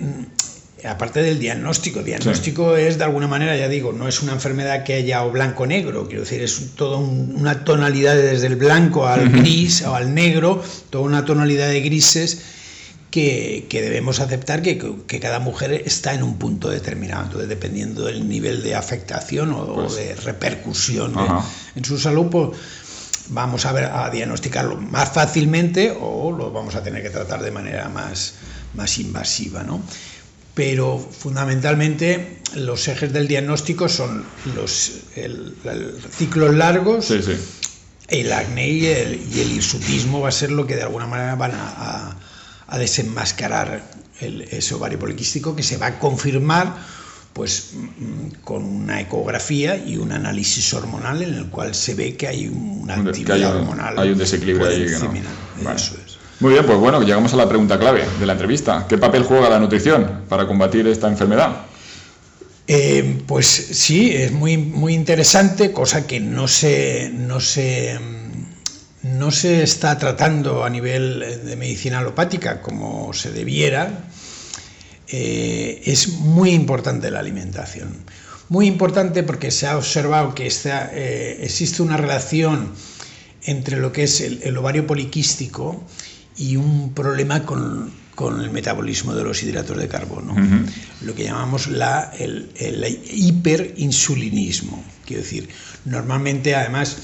aparte 0.85 1.23
del 1.23 1.39
diagnóstico, 1.39 2.03
diagnóstico 2.03 2.77
es 2.77 2.99
de 2.99 3.05
alguna 3.05 3.27
manera, 3.27 3.57
ya 3.57 3.69
digo, 3.69 3.93
no 3.93 4.09
es 4.09 4.23
una 4.23 4.33
enfermedad 4.33 4.85
que 4.85 4.95
haya 4.95 5.25
o 5.25 5.31
blanco-negro, 5.31 6.07
quiero 6.07 6.23
decir, 6.23 6.43
es 6.43 6.71
toda 6.75 6.99
una 6.99 7.65
tonalidad 7.65 8.17
desde 8.17 8.47
el 8.47 8.57
blanco 8.57 9.07
al 9.07 9.29
gris 9.29 9.83
o 9.83 9.95
al 9.95 10.15
negro, 10.15 10.63
toda 10.91 11.05
una 11.05 11.25
tonalidad 11.25 11.69
de 11.69 11.81
grises 11.81 12.43
que, 13.11 13.67
debemos 13.71 14.21
aceptar 14.21 14.63
que, 14.63 15.21
cada 15.21 15.41
mujer 15.41 15.83
está 15.85 16.15
en 16.15 16.23
un 16.23 16.39
punto 16.39 16.71
determinado, 16.71 17.25
entonces 17.25 17.49
dependiendo 17.49 18.05
del 18.05 18.29
nivel 18.29 18.63
de 18.63 18.75
afectación 18.75 19.53
o, 19.53 19.75
pues 19.75 19.97
de 19.97 20.15
repercusión 20.15 21.15
en 21.75 21.85
su 21.85 21.99
salud, 21.99 22.27
pues 22.31 22.59
vamos 23.29 23.67
a, 23.67 23.73
ver, 23.73 23.85
a 23.85 24.11
diagnosticarlo 24.11 24.77
más 24.77 25.13
fácilmente 25.13 25.97
o 26.01 26.33
lo 26.33 26.51
vamos 26.53 26.75
a 26.75 26.83
tener 26.83 27.03
que 27.03 27.11
tratar 27.11 27.43
de 27.43 27.51
manera 27.51 27.89
más, 27.89 28.35
más 28.75 28.99
invasiva, 28.99 29.63
¿no? 29.63 29.83
Pero 30.61 30.99
fundamentalmente 30.99 32.37
los 32.55 32.87
ejes 32.87 33.15
del 33.15 33.27
diagnóstico 33.27 33.89
son 33.89 34.27
los 34.55 34.93
ciclos 36.11 36.55
largos, 36.55 37.11
el 38.09 38.31
acné 38.31 38.69
y 38.69 38.85
el, 38.85 39.53
hirsutismo 39.53 40.21
va 40.21 40.29
a 40.29 40.33
ser 40.33 40.51
lo 40.51 40.67
que 40.67 40.77
de 40.77 40.83
alguna 40.83 41.07
manera 41.07 41.35
van 41.35 41.53
a, 41.55 42.15
desenmascarar 42.77 43.91
el, 44.21 44.43
ese 44.43 44.75
ovario 44.75 44.99
poliquístico 44.99 45.57
que 45.57 45.63
se 45.63 45.79
va 45.79 45.87
a 45.87 45.99
confirmar 45.99 46.77
pues 47.33 47.71
mm, 47.73 48.43
con 48.45 48.63
una 48.63 49.01
ecografía 49.01 49.77
y 49.79 49.97
un 49.97 50.13
análisis 50.13 50.75
hormonal 50.75 51.23
en 51.23 51.35
el 51.37 51.47
cual 51.47 51.75
se 51.75 51.95
ve 51.95 52.17
que 52.17 52.29
hay 52.29 52.49
una 52.49 52.97
actividad 52.97 53.57
hormonal. 53.57 53.99
Hay 53.99 54.11
un 54.11 54.19
desequilibrio 54.19 54.69
ahí. 54.69 54.87
Muy 56.41 56.53
bien, 56.53 56.65
pues 56.65 56.79
bueno, 56.79 57.03
llegamos 57.03 57.35
a 57.35 57.37
la 57.37 57.49
pregunta 57.49 57.79
clave 57.79 58.05
de 58.19 58.27
la 58.27 58.33
entrevista. 58.33 58.87
¿Qué 58.89 58.97
papel 58.97 59.25
juega 59.25 59.51
la 59.51 59.59
nutrición 59.59 60.23
para 60.29 60.47
combatir 60.47 60.87
esta 60.87 61.07
enfermedad? 61.07 61.67
Eh, 62.67 63.23
pues 63.27 63.47
sí, 63.47 64.13
es 64.15 64.33
muy, 64.33 64.57
muy 64.57 64.95
interesante, 64.95 65.71
cosa 65.73 66.07
que 66.07 66.19
no 66.19 66.49
se, 66.49 67.11
no 67.13 67.41
se 67.41 67.99
no 69.03 69.31
se 69.31 69.63
está 69.63 69.99
tratando 69.99 70.65
a 70.65 70.71
nivel 70.71 71.21
de 71.45 71.57
medicina 71.57 71.99
alopática 71.99 72.61
como 72.61 73.13
se 73.13 73.33
debiera, 73.33 74.05
eh, 75.09 75.83
es 75.85 76.09
muy 76.09 76.51
importante 76.51 77.11
la 77.11 77.21
alimentación. 77.21 77.97
Muy 78.49 78.67
importante 78.67 79.23
porque 79.23 79.51
se 79.51 79.67
ha 79.67 79.77
observado 79.77 80.35
que 80.35 80.49
eh, 80.49 81.39
existe 81.43 81.83
una 81.83 81.97
relación 81.97 82.73
entre 83.45 83.79
lo 83.79 83.93
que 83.93 84.03
es 84.05 84.21
el, 84.21 84.57
ovario 84.57 84.87
poliquístico 84.87 85.83
y 86.41 86.57
un 86.57 86.95
problema 86.95 87.45
con, 87.45 87.93
el 88.41 88.51
metabolismo 88.51 89.15
de 89.15 89.25
los 89.25 89.43
hidratos 89.43 89.79
de 89.79 89.89
carbono, 89.89 90.35
lo 91.01 91.15
que 91.15 91.25
llamamos 91.25 91.69
la, 91.69 92.13
el, 92.19 92.51
el 92.57 93.01
hiperinsulinismo. 93.11 94.85
Quiero 95.07 95.23
decir, 95.23 95.49
normalmente 95.87 96.55
además 96.55 96.99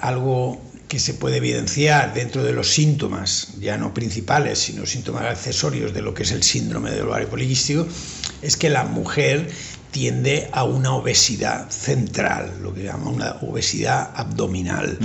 algo 0.00 0.60
que 0.88 0.98
se 0.98 1.14
puede 1.14 1.36
evidenciar 1.36 2.14
dentro 2.14 2.42
de 2.42 2.52
los 2.52 2.72
síntomas, 2.72 3.54
ya 3.60 3.76
no 3.78 3.94
principales, 3.94 4.58
sino 4.58 4.86
síntomas 4.86 5.24
accesorios 5.24 5.92
de 5.92 6.02
lo 6.02 6.14
que 6.14 6.22
es 6.22 6.32
el 6.32 6.42
síndrome 6.42 6.90
del 6.90 7.02
ovario 7.02 7.28
poliquístico, 7.28 7.86
es 8.42 8.56
que 8.56 8.70
la 8.70 8.84
mujer 8.84 9.48
tiende 9.90 10.48
a 10.52 10.64
una 10.64 10.92
obesidad 10.92 11.70
central, 11.70 12.58
lo 12.62 12.74
que 12.74 12.84
llama 12.84 13.10
una 13.10 13.36
obesidad 13.42 14.10
abdominal. 14.14 14.98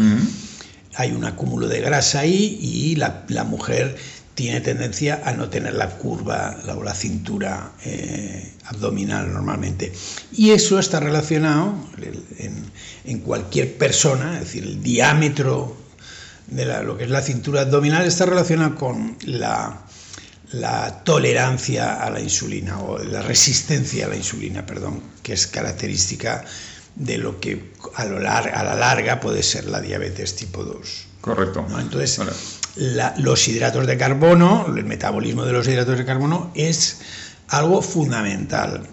Hay 0.95 1.11
un 1.11 1.25
acúmulo 1.25 1.67
de 1.67 1.81
grasa 1.81 2.19
ahí 2.19 2.59
y 2.61 2.95
la, 2.95 3.23
la 3.27 3.43
mujer 3.43 3.95
tiene 4.35 4.61
tendencia 4.61 5.21
a 5.25 5.33
no 5.33 5.49
tener 5.49 5.73
la 5.73 5.89
curva 5.89 6.57
la, 6.65 6.75
o 6.75 6.83
la 6.83 6.95
cintura 6.95 7.71
eh, 7.85 8.53
abdominal 8.65 9.31
normalmente. 9.31 9.93
Y 10.31 10.51
eso 10.51 10.79
está 10.79 10.99
relacionado 10.99 11.75
en, 13.05 13.19
cualquier 13.19 13.77
persona, 13.77 14.33
es 14.35 14.45
decir, 14.45 14.63
el 14.63 14.81
diámetro 14.81 15.77
de 16.47 16.65
lo 16.83 16.97
que 16.97 17.05
es 17.05 17.09
la 17.09 17.21
cintura 17.21 17.61
abdominal 17.61 18.05
está 18.05 18.25
relacionado 18.25 18.75
con 18.75 19.17
la, 19.25 19.85
la 20.51 21.03
tolerancia 21.03 22.03
a 22.03 22.09
la 22.09 22.19
insulina 22.19 22.79
o 22.79 22.97
la 22.97 23.21
resistencia 23.21 24.07
a 24.07 24.09
la 24.09 24.15
insulina, 24.15 24.65
perdón, 24.65 25.01
que 25.21 25.33
es 25.33 25.47
característica 25.47 26.43
de 26.95 27.17
lo 27.17 27.39
que 27.39 27.71
a, 27.95 28.05
lo 28.05 28.17
a 28.17 28.63
la 28.63 28.75
larga 28.75 29.19
puede 29.19 29.43
ser 29.43 29.65
la 29.65 29.81
diabetes 29.81 30.35
tipo 30.35 30.63
2. 30.63 31.05
Correcto. 31.21 31.65
Entonces, 31.79 32.19
los 33.17 33.47
hidratos 33.47 33.87
de 33.87 33.97
carbono, 33.97 34.65
el 34.75 34.83
metabolismo 34.83 35.45
de 35.45 35.53
los 35.53 35.67
hidratos 35.67 35.97
de 35.97 36.05
carbono 36.05 36.51
es 36.55 36.99
algo 37.47 37.81
fundamental. 37.81 38.87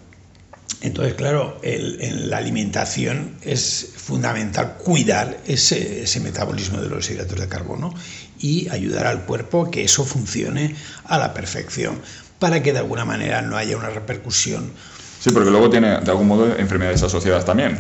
Entonces, 0.83 1.15
claro, 1.15 1.59
en 1.63 2.31
la 2.31 2.39
alimentación 2.39 3.37
es 3.43 3.89
fundamental 3.97 4.77
cuidar 4.79 5.41
ese, 5.47 6.07
metabolismo 6.23 6.81
de 6.81 6.89
los 6.89 7.11
hidratos 7.11 7.39
de 7.39 7.49
carbono 7.49 7.93
y 8.39 8.69
ayudar 8.71 9.07
al 9.07 9.25
cuerpo 9.25 9.67
a 9.67 9.71
que 9.71 9.85
eso 9.85 10.05
funcione 10.05 10.75
a 11.05 11.19
la 11.19 11.35
perfección, 11.35 12.01
para 12.39 12.63
que 12.63 12.73
de 12.73 12.79
alguna 12.79 13.05
manera 13.05 13.43
no 13.43 13.57
haya 13.57 13.77
una 13.77 13.91
repercusión. 13.91 14.73
Sí, 15.21 15.31
porque 15.33 15.51
luego 15.51 15.69
tiene 15.69 16.01
de 16.01 16.11
algún 16.11 16.29
modo 16.29 16.57
enfermedades 16.57 17.03
asociadas 17.03 17.45
también. 17.45 17.79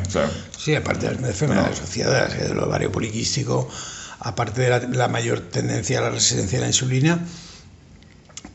sí, 0.56 0.74
aparte 0.74 1.08
de 1.08 1.14
las 1.14 1.30
enfermedades 1.30 1.80
asociadas, 1.80 2.34
el 2.34 2.58
ovario 2.58 2.92
poliquístico, 2.92 3.66
aparte 4.18 4.60
de 4.60 4.88
la, 4.88 5.08
mayor 5.08 5.40
tendencia 5.40 6.00
a 6.00 6.02
la 6.02 6.10
resistencia 6.10 6.58
a 6.58 6.62
la 6.62 6.66
insulina, 6.66 7.18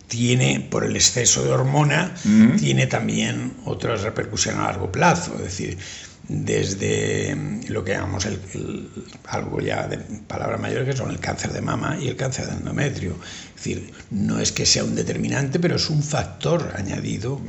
tiene, 0.08 0.68
por 0.70 0.84
el 0.86 0.96
exceso 0.96 1.44
de 1.44 1.52
hormona, 1.52 2.14
tiene 2.60 2.86
también 2.86 3.54
otras 3.66 4.04
repercusiones 4.04 4.62
a 4.62 4.66
largo 4.66 4.92
plazo. 4.92 5.34
Es 5.38 5.46
decir, 5.46 5.80
desde 6.28 7.36
lo 7.70 7.84
que 7.84 7.94
llamamos 7.94 8.26
el, 8.26 8.90
algo 9.28 9.60
ya 9.60 9.88
de 9.88 9.98
palabras 9.98 10.60
mayores 10.60 10.88
que 10.88 10.98
son 10.98 11.12
el 11.12 11.20
cáncer 11.20 11.52
de 11.52 11.62
mama 11.62 11.98
y 12.00 12.08
el 12.08 12.16
cáncer 12.16 12.48
de 12.48 12.54
endometrio. 12.54 13.16
Es 13.50 13.56
decir, 13.56 13.94
no 14.12 14.40
es 14.40 14.52
que 14.52 14.66
sea 14.66 14.84
un 14.84 14.96
determinante, 14.96 15.60
pero 15.60 15.76
es 15.76 15.90
un 15.90 16.04
factor 16.04 16.74
añadido 16.76 17.40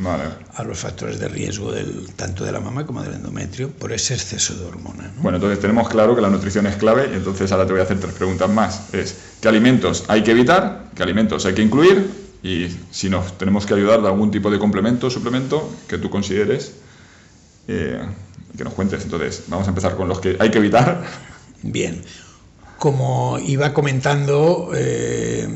a 0.55 0.63
los 0.63 0.79
factores 0.79 1.19
de 1.19 1.29
riesgo 1.29 1.73
del, 1.73 2.13
tanto 2.17 2.45
de 2.45 2.53
la 2.53 2.61
mama 2.61 2.87
como 2.87 3.03
del 3.03 3.15
endometrio 3.15 3.71
por 3.71 3.93
ese 3.93 4.15
exceso 4.15 4.55
de 4.55 4.65
hormona. 4.65 5.13
Bueno, 5.19 5.37
entonces 5.37 5.61
tenemos 5.61 5.89
claro 5.89 6.15
que 6.15 6.23
la 6.23 6.31
nutrición 6.31 6.67
es 6.67 6.77
clave 6.77 7.11
y 7.13 7.17
entonces 7.17 7.51
ahora 7.53 7.67
te 7.67 7.73
voy 7.73 7.81
a 7.81 7.85
hacer 7.85 7.99
tres 7.99 8.15
preguntas 8.15 8.49
más. 8.51 8.95
Es, 8.95 9.17
¿qué 9.41 9.49
alimentos 9.49 10.05
hay 10.09 10.23
que 10.23 10.33
evitar? 10.33 10.91
¿Qué 10.95 11.03
alimentos 11.03 11.45
hay 11.47 11.55
que 11.55 11.63
incluir? 11.63 12.27
Y 12.43 12.69
si 12.91 13.09
nos 13.11 13.37
tenemos 13.39 13.67
que 13.67 13.75
ayudar 13.75 14.03
de 14.03 14.09
algún 14.09 14.31
tipo 14.31 14.51
de 14.51 14.59
complemento, 14.59 15.11
suplemento 15.11 15.69
que 15.89 15.99
tú 15.99 16.11
consideres. 16.11 16.73
Eh, 17.69 18.01
que 18.57 18.65
nos 18.65 18.75
cuentes. 18.75 19.03
Entonces, 19.03 19.45
vamos 19.49 19.67
a 19.67 19.71
empezar 19.71 19.97
con 19.97 20.09
los 20.09 20.21
que 20.21 20.37
hay 20.39 20.51
que 20.51 20.59
evitar. 20.59 21.05
Bien, 21.63 22.03
como 22.79 23.39
iba 23.39 23.73
comentando, 23.73 24.71
eh, 24.75 25.49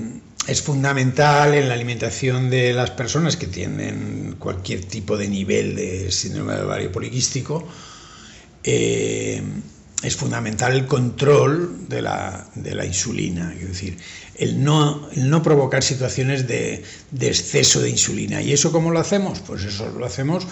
es 0.47 0.63
fundamental 0.63 1.55
en 1.55 1.69
la 1.69 1.75
alimentación 1.75 2.51
de 2.51 2.73
las 2.73 2.91
personas 2.91 3.37
que 3.37 3.47
tienen 3.47 4.37
cualquier 4.39 4.85
tipo 4.85 5.17
de 5.17 5.29
nivel 5.29 5.77
de 5.77 6.11
síndrome 6.11 6.55
de 6.55 6.63
ovario 6.63 6.91
poliquístico. 6.91 7.67
Eh, 8.65 9.43
es 10.03 10.17
fundamental 10.17 10.73
el 10.73 10.87
control 10.87 11.89
de 11.89 12.01
la, 12.01 12.47
de 12.55 12.75
la 12.75 12.87
insulina, 12.87 13.55
es 13.55 13.69
decir, 13.69 13.99
el 14.37 14.65
no, 14.65 15.11
el 15.13 15.29
no 15.29 15.43
provocar 15.43 15.83
situaciones 15.83 16.49
de, 16.49 16.83
de, 17.11 17.29
exceso 17.29 17.83
de 17.83 17.91
insulina. 17.91 18.41
¿Y 18.41 18.55
eso 18.55 18.73
cómo 18.73 18.91
lo 18.91 18.99
hacemos? 18.99 19.41
Pues 19.41 19.65
eso 19.65 19.91
lo 19.91 20.07
hacemos 20.07 20.47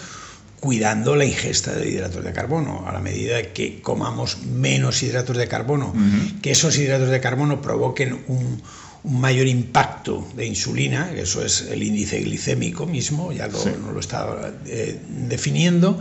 cuidando 0.60 1.16
la 1.16 1.24
ingesta 1.24 1.72
de 1.72 1.88
hidratos 1.88 2.24
de 2.24 2.32
carbono. 2.32 2.84
A 2.86 2.92
la 2.92 3.00
medida 3.00 3.52
que 3.52 3.80
comamos 3.80 4.38
menos 4.42 5.02
hidratos 5.02 5.36
de 5.36 5.48
carbono, 5.48 5.94
que 6.42 6.50
esos 6.50 6.76
hidratos 6.78 7.10
de 7.10 7.20
carbono 7.20 7.60
provoquen 7.60 8.24
un, 8.28 8.62
mayor 9.04 9.46
impacto 9.46 10.26
de 10.34 10.46
insulina, 10.46 11.10
que 11.14 11.22
eso 11.22 11.44
es 11.44 11.62
el 11.62 11.82
índice 11.82 12.20
glicémico 12.20 12.86
mismo, 12.86 13.32
ya 13.32 13.46
lo, 13.46 13.64
no 13.78 13.92
lo 13.92 14.00
está 14.00 14.52
eh, 14.66 15.00
definiendo, 15.08 15.98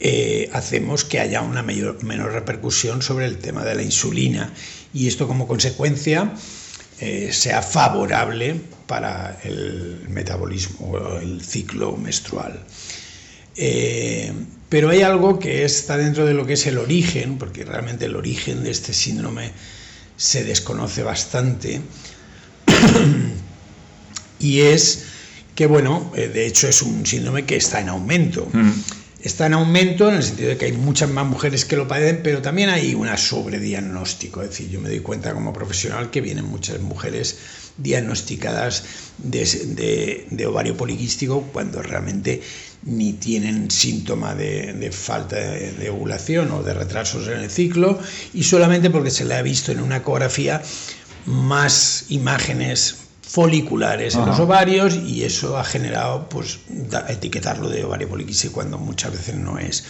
eh, 0.00 0.48
hacemos 0.52 1.04
que 1.04 1.20
haya 1.20 1.40
una 1.42 1.62
mayor, 1.62 2.02
menor 2.04 2.32
repercusión 2.32 3.02
sobre 3.02 3.26
el 3.26 3.38
tema 3.38 3.64
de 3.64 3.74
la 3.74 3.82
insulina 3.82 4.52
y 4.94 5.08
esto 5.08 5.26
como 5.26 5.48
consecuencia 5.48 6.32
eh, 7.00 7.30
sea 7.32 7.62
favorable 7.62 8.60
para 8.86 9.40
el 9.42 10.06
metabolismo 10.08 10.86
o 10.86 11.18
el 11.18 11.42
ciclo 11.42 11.96
menstrual. 11.96 12.64
Eh, 13.60 14.32
pero 14.68 14.90
hay 14.90 15.02
algo 15.02 15.40
que 15.40 15.64
está 15.64 15.96
dentro 15.96 16.24
de 16.24 16.32
lo 16.32 16.46
que 16.46 16.52
es 16.52 16.66
el 16.66 16.78
origen, 16.78 17.38
porque 17.38 17.64
realmente 17.64 18.04
el 18.04 18.14
origen 18.14 18.62
de 18.62 18.70
este 18.70 18.92
síndrome 18.92 19.50
se 20.16 20.44
desconoce 20.44 21.02
bastante, 21.02 21.80
y 24.38 24.60
es 24.60 25.04
que, 25.56 25.66
bueno, 25.66 26.12
eh, 26.14 26.28
de 26.28 26.46
hecho 26.46 26.68
es 26.68 26.82
un 26.82 27.04
síndrome 27.04 27.44
que 27.46 27.56
está 27.56 27.80
en 27.80 27.88
aumento. 27.88 28.48
Mm. 28.52 28.70
Está 29.22 29.46
en 29.46 29.54
aumento 29.54 30.08
en 30.08 30.14
el 30.16 30.22
sentido 30.22 30.50
de 30.50 30.56
que 30.56 30.66
hay 30.66 30.72
muchas 30.72 31.10
más 31.10 31.26
mujeres 31.26 31.64
que 31.64 31.76
lo 31.76 31.88
padecen, 31.88 32.20
pero 32.22 32.40
también 32.40 32.68
hay 32.68 32.94
una 32.94 33.16
sobrediagnóstico. 33.16 34.42
Es 34.42 34.50
decir, 34.50 34.70
yo 34.70 34.80
me 34.80 34.88
doy 34.88 35.00
cuenta 35.00 35.34
como 35.34 35.52
profesional 35.52 36.10
que 36.10 36.20
vienen 36.20 36.44
muchas 36.44 36.80
mujeres 36.80 37.38
diagnosticadas 37.78 38.84
de, 39.18 40.46
ovario 40.46 40.76
poliquístico 40.76 41.42
cuando 41.52 41.82
realmente 41.82 42.42
ni 42.84 43.14
tienen 43.14 43.70
síntoma 43.70 44.34
de, 44.34 44.90
falta 44.92 45.36
de, 45.36 45.90
ovulación 45.90 46.50
o 46.52 46.62
de 46.62 46.74
retrasos 46.74 47.26
en 47.28 47.38
el 47.38 47.50
ciclo 47.50 47.98
y 48.34 48.42
solamente 48.44 48.90
porque 48.90 49.10
se 49.10 49.24
le 49.24 49.34
ha 49.34 49.42
visto 49.42 49.72
en 49.72 49.80
una 49.80 49.98
ecografía 49.98 50.62
más 51.26 52.06
imágenes 52.08 52.96
foliculares 53.22 54.14
en 54.14 54.24
los 54.24 54.40
ovarios 54.40 54.96
y 54.96 55.24
eso 55.24 55.58
ha 55.58 55.64
generado 55.64 56.28
pues 56.28 56.60
etiquetarlo 57.08 57.68
de 57.68 57.84
ovario 57.84 58.08
poliquístico 58.08 58.54
cuando 58.54 58.78
muchas 58.78 59.12
veces 59.12 59.34
no 59.34 59.58
es. 59.58 59.84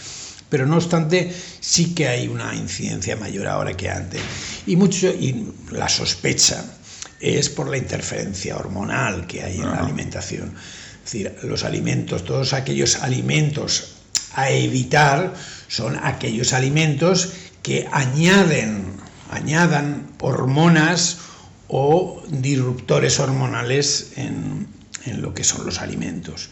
Pero 0.49 0.65
no 0.65 0.77
obstante 0.77 1.31
sí 1.59 1.93
que 1.93 2.07
hay 2.07 2.27
una 2.27 2.53
incidencia 2.55 3.15
mayor 3.15 3.47
ahora 3.47 3.77
que 3.77 3.89
antes. 3.89 4.21
Y 4.65 4.75
mucho 4.75 5.07
y 5.07 5.53
la 5.71 5.87
sospecha 5.87 6.65
es 7.19 7.49
por 7.49 7.69
la 7.69 7.77
interferencia 7.77 8.55
hormonal 8.55 9.27
que 9.27 9.43
hay 9.43 9.57
en 9.57 9.69
la 9.69 9.79
alimentación. 9.79 10.53
Es 11.05 11.11
decir, 11.11 11.35
los 11.43 11.63
alimentos, 11.63 12.23
todos 12.23 12.53
aquellos 12.53 12.97
alimentos 12.97 13.95
a 14.33 14.49
evitar 14.49 15.33
son 15.67 15.99
aquellos 16.03 16.53
alimentos 16.53 17.33
que 17.63 17.87
añaden, 17.91 18.93
añadan 19.31 20.07
hormonas 20.19 21.17
o 21.67 22.23
disruptores 22.29 23.19
hormonales 23.19 24.13
en, 24.15 24.67
en 25.05 25.21
lo 25.21 25.33
que 25.33 25.43
son 25.43 25.65
los 25.65 25.79
alimentos. 25.79 26.49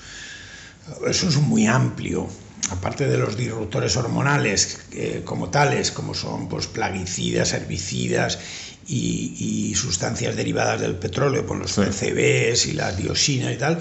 Eso 1.07 1.27
es 1.27 1.35
muy 1.37 1.67
amplio. 1.67 2.29
Aparte 2.69 3.07
de 3.07 3.17
los 3.17 3.37
disruptores 3.37 3.95
hormonales 3.95 4.79
eh, 4.91 5.21
como 5.23 5.49
tales, 5.49 5.91
como 5.91 6.13
son 6.13 6.49
pues, 6.49 6.67
plaguicidas, 6.67 7.53
herbicidas 7.53 8.39
y, 8.87 9.73
sustancias 9.75 10.35
derivadas 10.35 10.81
del 10.81 10.95
petróleo, 10.95 11.45
por 11.45 11.57
los 11.57 11.73
PCBs 11.73 12.67
y 12.67 12.73
la 12.73 12.91
dioxina 12.93 13.51
y 13.51 13.57
tal, 13.57 13.79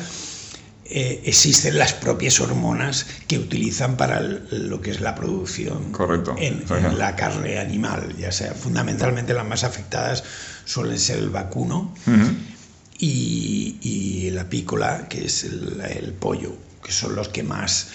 eh, 0.88 1.22
existen 1.24 1.78
las 1.78 1.94
propias 1.94 2.38
hormonas 2.40 3.06
que 3.26 3.38
utilizan 3.38 3.96
para 3.96 4.20
lo 4.20 4.80
que 4.80 4.90
es 4.92 5.00
la 5.00 5.16
producción 5.16 5.92
En, 6.36 6.64
la 6.96 7.16
carne 7.16 7.58
animal, 7.58 8.14
ya 8.16 8.30
sea 8.30 8.54
fundamentalmente 8.54 9.34
las 9.34 9.46
más 9.46 9.64
afectadas 9.64 10.22
suelen 10.64 10.98
ser 10.98 11.18
el 11.18 11.30
vacuno 11.30 11.92
y, 12.98 14.30
la 14.32 14.48
pícola, 14.48 15.08
que 15.08 15.24
es 15.24 15.44
el, 15.44 16.14
pollo, 16.20 16.54
que 16.84 16.92
son 16.92 17.16
los 17.16 17.28
que 17.30 17.42
más 17.42 17.88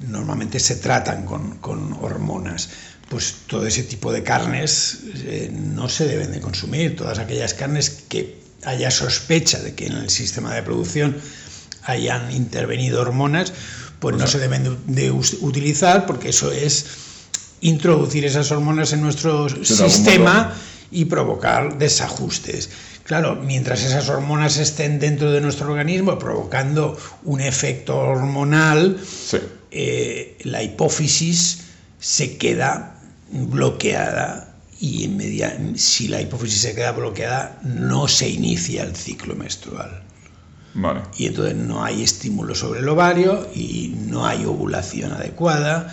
normalmente 0.00 0.60
se 0.60 0.76
tratan 0.76 1.24
con, 1.24 1.92
hormonas. 2.00 2.70
Pues 3.08 3.36
todo 3.46 3.66
ese 3.66 3.84
tipo 3.84 4.12
de 4.12 4.22
carnes 4.22 4.98
eh, 5.14 5.50
no 5.50 5.88
se 5.88 6.06
deben 6.06 6.30
de 6.30 6.40
consumir, 6.40 6.94
todas 6.94 7.18
aquellas 7.18 7.54
carnes 7.54 8.04
que 8.08 8.38
haya 8.64 8.90
sospecha 8.90 9.58
de 9.60 9.74
que 9.74 9.86
en 9.86 9.94
el 9.96 10.10
sistema 10.10 10.54
de 10.54 10.62
producción 10.62 11.16
hayan 11.84 12.30
intervenido 12.30 13.00
hormonas, 13.00 13.52
pues 13.98 14.16
no 14.16 14.26
se 14.26 14.38
deben 14.38 14.78
de, 14.86 15.10
utilizar 15.10 16.06
porque 16.06 16.28
eso 16.30 16.52
es 16.52 16.84
introducir 17.60 18.24
esas 18.24 18.50
hormonas 18.52 18.92
en 18.92 19.00
nuestro 19.00 19.48
sistema 19.48 20.54
y 20.90 21.06
provocar 21.06 21.78
desajustes. 21.78 22.68
Claro, 23.04 23.36
mientras 23.36 23.82
esas 23.82 24.08
hormonas 24.10 24.58
estén 24.58 24.98
dentro 24.98 25.32
de 25.32 25.40
nuestro 25.40 25.70
organismo 25.70 26.18
provocando 26.18 26.96
un 27.24 27.40
efecto 27.40 27.96
hormonal, 27.96 29.00
eh, 29.70 30.36
la 30.44 30.62
hipófisis 30.62 31.64
se 31.98 32.36
queda 32.36 33.00
bloqueada 33.30 34.54
y 34.80 35.10
si 35.76 36.08
la 36.08 36.20
hipófisis 36.20 36.60
se 36.60 36.74
queda 36.74 36.92
bloqueada 36.92 37.58
no 37.64 38.06
se 38.06 38.28
inicia 38.28 38.84
el 38.84 38.94
ciclo 38.94 39.34
menstrual. 39.34 40.04
Y 41.16 41.26
entonces 41.26 41.56
no 41.56 41.82
hay 41.82 42.02
estímulo 42.02 42.54
sobre 42.54 42.80
el 42.80 42.88
ovario 42.88 43.48
y 43.54 43.94
no 44.06 44.26
hay 44.26 44.44
ovulación 44.44 45.12
adecuada 45.12 45.92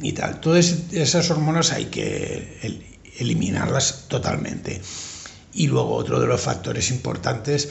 y 0.00 0.12
tal. 0.12 0.40
Todas 0.40 0.74
esas 0.92 1.30
hormonas 1.30 1.72
hay 1.72 1.86
que 1.86 2.82
eliminarlas 3.18 4.06
totalmente. 4.08 4.80
Y 5.52 5.68
luego 5.68 5.94
otro 5.94 6.18
de 6.18 6.26
los 6.26 6.40
factores 6.40 6.90
importantes, 6.90 7.68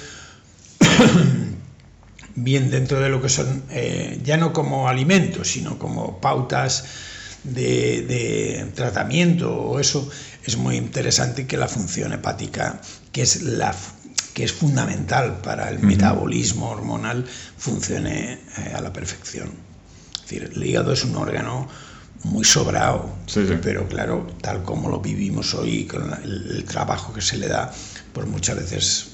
bien 2.36 2.72
dentro 2.72 3.00
de 3.00 3.10
lo 3.10 3.22
que 3.22 3.30
son, 3.30 3.64
eh, 3.70 4.20
ya 4.24 4.38
no 4.38 4.54
como 4.54 4.88
alimentos, 4.88 5.50
sino 5.50 5.78
como 5.78 6.20
pautas 6.20 6.86
de, 7.44 8.04
de, 8.04 8.72
tratamiento 8.74 9.54
o 9.54 9.80
eso, 9.80 10.10
es 10.46 10.58
muy 10.58 10.78
interesante 10.78 11.46
que 11.46 11.58
la 11.58 11.68
función 11.68 12.14
hepática, 12.14 12.82
que 13.12 13.22
es 13.22 13.42
la 13.42 13.76
que 14.34 14.44
es 14.44 14.52
fundamental 14.52 15.42
para 15.42 15.70
el 15.70 15.80
metabolismo 15.80 16.70
hormonal, 16.70 17.26
funcione 17.58 18.34
eh, 18.34 18.74
a 18.76 18.82
la 18.82 18.92
perfección. 18.92 19.52
Es 20.16 20.22
decir, 20.22 20.52
el 20.56 20.66
hígado 20.66 20.92
es 20.92 21.04
un 21.04 21.16
órgano 21.16 21.68
muy 22.24 22.44
sobrado, 22.44 23.14
pero 23.62 23.88
claro, 23.88 24.28
tal 24.42 24.64
como 24.64 24.90
lo 24.90 25.00
vivimos 25.00 25.54
hoy, 25.54 25.86
con 25.86 26.12
el, 26.24 26.64
trabajo 26.66 27.14
que 27.14 27.22
se 27.22 27.38
le 27.38 27.48
da, 27.48 27.72
pues 28.14 28.28
muchas 28.28 28.56
veces 28.56 29.12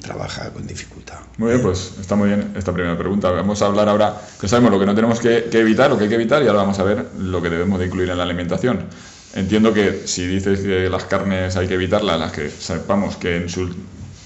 trabaja 0.00 0.50
con 0.52 0.66
dificultad. 0.66 1.18
Muy 1.38 1.50
bien, 1.50 1.62
pues 1.62 1.94
está 2.00 2.14
muy 2.14 2.28
bien 2.28 2.52
esta 2.56 2.72
primera 2.72 2.96
pregunta. 2.96 3.30
Vamos 3.30 3.60
a 3.62 3.66
hablar 3.66 3.88
ahora, 3.88 4.20
que 4.40 4.48
sabemos 4.48 4.70
lo 4.70 4.78
que 4.78 4.86
no 4.86 4.94
tenemos 4.94 5.20
que, 5.20 5.48
que, 5.50 5.60
evitar, 5.60 5.90
lo 5.90 5.98
que 5.98 6.04
hay 6.04 6.08
que 6.08 6.16
evitar, 6.16 6.42
y 6.42 6.46
ahora 6.46 6.60
vamos 6.60 6.78
a 6.78 6.84
ver 6.84 7.06
lo 7.18 7.42
que 7.42 7.50
debemos 7.50 7.78
de 7.78 7.86
incluir 7.86 8.10
en 8.10 8.16
la 8.16 8.22
alimentación. 8.22 8.80
Entiendo 9.34 9.74
que 9.74 10.02
si 10.06 10.26
dices 10.26 10.60
que 10.60 10.88
las 10.88 11.04
carnes 11.04 11.56
hay 11.56 11.68
que 11.68 11.74
evitarlas, 11.74 12.18
las 12.18 12.32
que 12.32 12.48
sepamos 12.48 13.16
que 13.16 13.36
en 13.36 13.48
su 13.48 13.68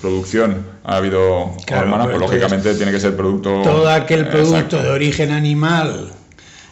producción 0.00 0.64
ha 0.84 0.96
habido 0.96 1.56
hormonas, 1.72 2.06
pues 2.08 2.18
lógicamente 2.18 2.74
tiene 2.74 2.92
que 2.92 3.00
ser 3.00 3.16
producto... 3.16 3.62
Todo 3.62 3.88
aquel 3.90 4.28
producto 4.28 4.82
de 4.82 4.90
origen 4.90 5.32
animal 5.32 6.12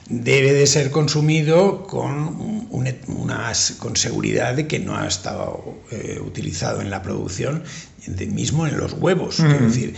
debe 0.08 0.54
de 0.54 0.66
ser 0.66 0.90
consumido 0.90 1.82
con, 1.86 2.68
unas, 2.70 3.72
con 3.72 3.96
seguridad 3.96 4.54
de 4.54 4.66
que 4.66 4.78
no 4.78 4.96
ha 4.96 5.06
estado 5.06 5.76
eh, 5.90 6.18
utilizado 6.24 6.80
en 6.80 6.90
la 6.90 7.02
producción, 7.02 7.62
mismo 8.30 8.66
en 8.66 8.78
los 8.78 8.94
huevos. 8.94 9.40
Es 9.40 9.60
decir, 9.60 9.94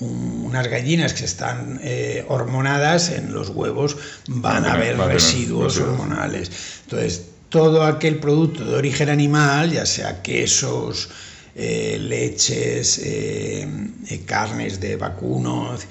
unas 0.00 0.66
gallinas 0.68 1.14
que 1.14 1.24
están 1.24 1.80
eh, 1.82 2.24
hormonadas, 2.28 3.10
en 3.10 3.32
los 3.32 3.50
huevos 3.50 3.96
van 4.26 4.64
a 4.64 4.72
haber 4.72 4.98
residuos 4.98 5.78
hormonales. 5.78 6.50
Entonces, 6.84 7.26
todo 7.48 7.84
aquel 7.84 8.18
producto 8.18 8.64
de 8.64 8.74
origen 8.74 9.10
animal, 9.10 9.70
ya 9.70 9.86
sea 9.86 10.22
quesos, 10.22 11.10
eh, 11.54 11.98
leches, 12.00 12.98
eh, 13.04 13.68
eh, 14.08 14.22
carnes 14.24 14.80
de 14.80 14.96
vacunos. 14.96 15.82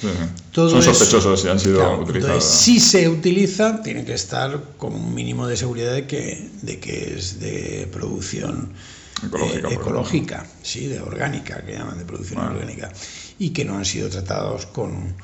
Son 0.52 0.82
sospechosos 0.82 1.40
si 1.40 1.48
han 1.50 1.60
sido 1.60 2.00
utilizados. 2.00 2.44
si 2.44 2.80
se 2.80 3.08
utiliza, 3.08 3.84
tiene 3.84 4.04
que 4.04 4.16
estar 4.16 4.60
con 4.78 4.96
un 4.96 5.14
mínimo 5.14 5.46
de 5.46 5.56
seguridad 5.56 5.94
de 5.94 6.08
que, 6.08 6.50
de 6.64 6.80
que 6.80 7.16
es 7.16 7.40
de 7.40 7.88
producción 7.92 8.74
ecológica, 9.70 10.48
sí, 10.64 10.88
de 10.88 11.00
orgánica, 11.00 11.64
que 11.64 11.74
llaman 11.74 12.00
de 12.00 12.06
producción 12.06 12.40
orgánica, 12.40 12.92
y 13.38 13.52
que 13.52 13.64
no 13.64 13.78
han 13.78 13.86
sido 13.86 14.10
tratados 14.10 14.66
con, 14.66 15.16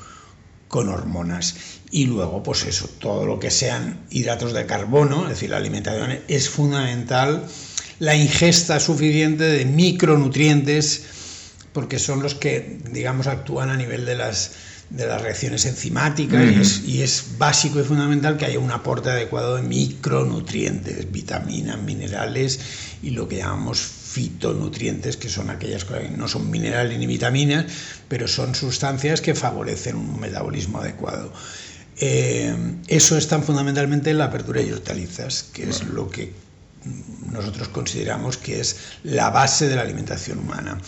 con 0.68 0.88
hormonas. 0.88 1.56
Y 1.90 2.06
luego, 2.06 2.44
pues 2.44 2.64
eso, 2.64 2.88
todo 3.00 3.26
lo 3.26 3.40
que 3.40 3.50
sean 3.50 4.06
hidratos 4.10 4.52
de 4.52 4.66
carbono, 4.66 5.24
es 5.24 5.30
decir, 5.30 5.50
la 5.50 5.56
alimentación 5.56 6.20
es 6.28 6.48
fundamental 6.48 7.44
la 7.98 8.14
ingesta 8.14 8.78
suficiente 8.80 9.44
de 9.44 9.64
micronutrientes, 9.64 11.02
porque 11.72 11.98
son 11.98 12.22
los 12.22 12.34
que, 12.34 12.78
digamos, 12.92 13.26
actúan 13.26 13.70
a 13.70 13.76
nivel 13.76 14.04
de 14.04 14.14
las, 14.14 14.52
de 14.90 15.06
las 15.06 15.20
reacciones 15.20 15.66
enzimáticas 15.66 16.82
y, 16.86 17.02
es, 17.02 17.24
básico 17.38 17.80
y 17.80 17.84
fundamental 17.84 18.36
que 18.36 18.46
haya 18.46 18.58
un 18.58 18.70
aporte 18.70 19.10
adecuado 19.10 19.56
de 19.56 19.62
micronutrientes, 19.62 21.10
vitaminas, 21.10 21.80
minerales 21.82 22.60
y 23.02 23.10
lo 23.10 23.28
que 23.28 23.38
llamamos 23.38 23.80
fitonutrientes, 23.80 25.16
que 25.16 25.28
son 25.28 25.50
aquellas 25.50 25.84
cosas 25.84 26.04
que 26.04 26.16
no 26.16 26.28
son 26.28 26.50
minerales 26.50 26.98
ni 26.98 27.06
vitaminas, 27.06 27.66
pero 28.08 28.26
son 28.26 28.54
sustancias 28.54 29.20
que 29.20 29.34
favorecen 29.34 29.96
un 29.96 30.18
metabolismo 30.20 30.78
adecuado. 30.78 31.32
Eh, 32.00 32.54
eso 32.86 33.18
están 33.18 33.42
fundamentalmente 33.42 34.10
en 34.10 34.18
la 34.18 34.26
apertura 34.26 34.62
y 34.62 34.70
hortalizas, 34.70 35.42
que 35.52 35.68
es 35.68 35.84
lo 35.84 36.08
que 36.08 36.32
nosotros 37.30 37.68
consideramos 37.68 38.36
que 38.36 38.60
es 38.60 38.76
la 39.02 39.30
base 39.30 39.68
de 39.68 39.76
la 39.76 39.82
alimentación 39.82 40.38
humana. 40.38 40.78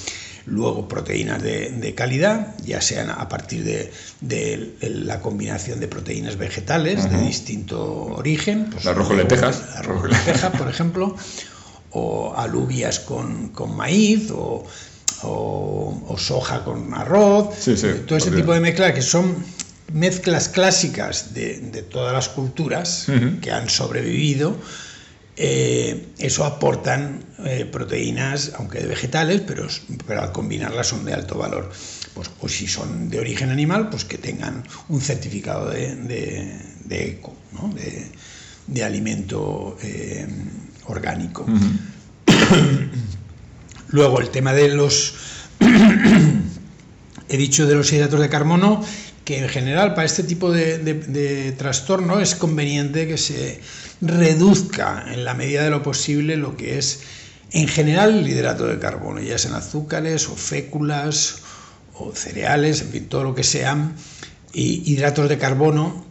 Luego 0.46 0.88
proteínas 0.88 1.42
de, 1.42 1.94
calidad, 1.94 2.54
ya 2.64 2.80
sean 2.80 3.10
a 3.10 3.28
partir 3.28 3.62
de, 3.62 4.74
la 4.80 5.20
combinación 5.20 5.80
de 5.80 5.88
proteínas 5.88 6.36
vegetales 6.36 7.10
de 7.10 7.18
distinto 7.18 7.82
origen. 8.06 8.70
Pues, 8.70 8.86
arroz 8.86 9.10
lentejas. 9.10 9.62
Arroz 9.76 10.10
lenteja, 10.10 10.50
por 10.52 10.68
ejemplo, 10.68 11.14
o 11.90 12.34
alubias 12.36 13.00
con, 13.00 13.52
maíz, 13.76 14.30
o, 14.32 14.66
soja 16.16 16.64
con 16.64 16.94
arroz. 16.94 17.54
todo 18.06 18.16
ese 18.16 18.30
tipo 18.30 18.52
de 18.54 18.60
mezclas 18.60 18.92
que 18.92 19.02
son 19.02 19.44
mezclas 19.92 20.48
clásicas 20.48 21.34
de, 21.34 21.84
todas 21.90 22.12
las 22.12 22.28
culturas 22.28 23.06
que 23.42 23.52
han 23.52 23.68
sobrevivido 23.68 24.56
eh, 25.42 26.08
eso 26.18 26.44
aportan 26.44 27.24
eh, 27.46 27.64
proteínas, 27.64 28.52
aunque 28.58 28.80
de 28.80 28.86
vegetales, 28.86 29.40
pero, 29.40 29.66
pero 30.06 30.20
al 30.20 30.32
combinarlas 30.32 30.88
son 30.88 31.02
de 31.06 31.14
alto 31.14 31.38
valor. 31.38 31.72
Pues, 32.12 32.28
pues, 32.28 32.52
si 32.52 32.66
son 32.66 33.08
de 33.08 33.20
origen 33.20 33.48
animal, 33.48 33.88
pues 33.88 34.04
que 34.04 34.18
tengan 34.18 34.62
un 34.90 35.00
certificado 35.00 35.70
de, 35.70 35.96
de, 35.96 37.08
eco, 37.08 37.34
de, 38.66 38.84
alimento 38.84 39.78
eh, 39.82 40.28
orgánico. 40.84 41.46
Luego 43.88 44.20
el 44.20 44.28
tema 44.28 44.52
de 44.52 44.68
los, 44.68 45.14
he 47.30 47.36
dicho 47.38 47.66
de 47.66 47.76
los 47.76 47.90
hidratos 47.90 48.20
de 48.20 48.28
carbono, 48.28 48.84
que 49.24 49.38
en 49.38 49.48
general 49.48 49.94
para 49.94 50.04
este 50.04 50.22
tipo 50.22 50.52
de 50.52 51.54
trastorno 51.56 52.20
es 52.20 52.34
conveniente 52.34 53.08
que 53.08 53.16
se 53.16 53.60
reduzca 54.00 55.04
en 55.12 55.24
la 55.24 55.34
medida 55.34 55.62
de 55.62 55.70
lo 55.70 55.82
posible 55.82 56.36
lo 56.36 56.56
que 56.56 56.78
es 56.78 57.00
en 57.52 57.68
general 57.68 58.18
el 58.18 58.28
hidrato 58.28 58.66
de 58.66 58.78
carbono, 58.78 59.20
ya 59.20 59.38
sean 59.38 59.54
azúcares 59.54 60.28
o 60.28 60.36
féculas 60.36 61.38
o 61.94 62.12
cereales, 62.14 62.80
en 62.80 62.90
fin, 62.90 63.08
todo 63.08 63.24
lo 63.24 63.34
que 63.34 63.44
sean 63.44 63.94
hidratos 64.52 65.28
de 65.28 65.38
carbono, 65.38 66.04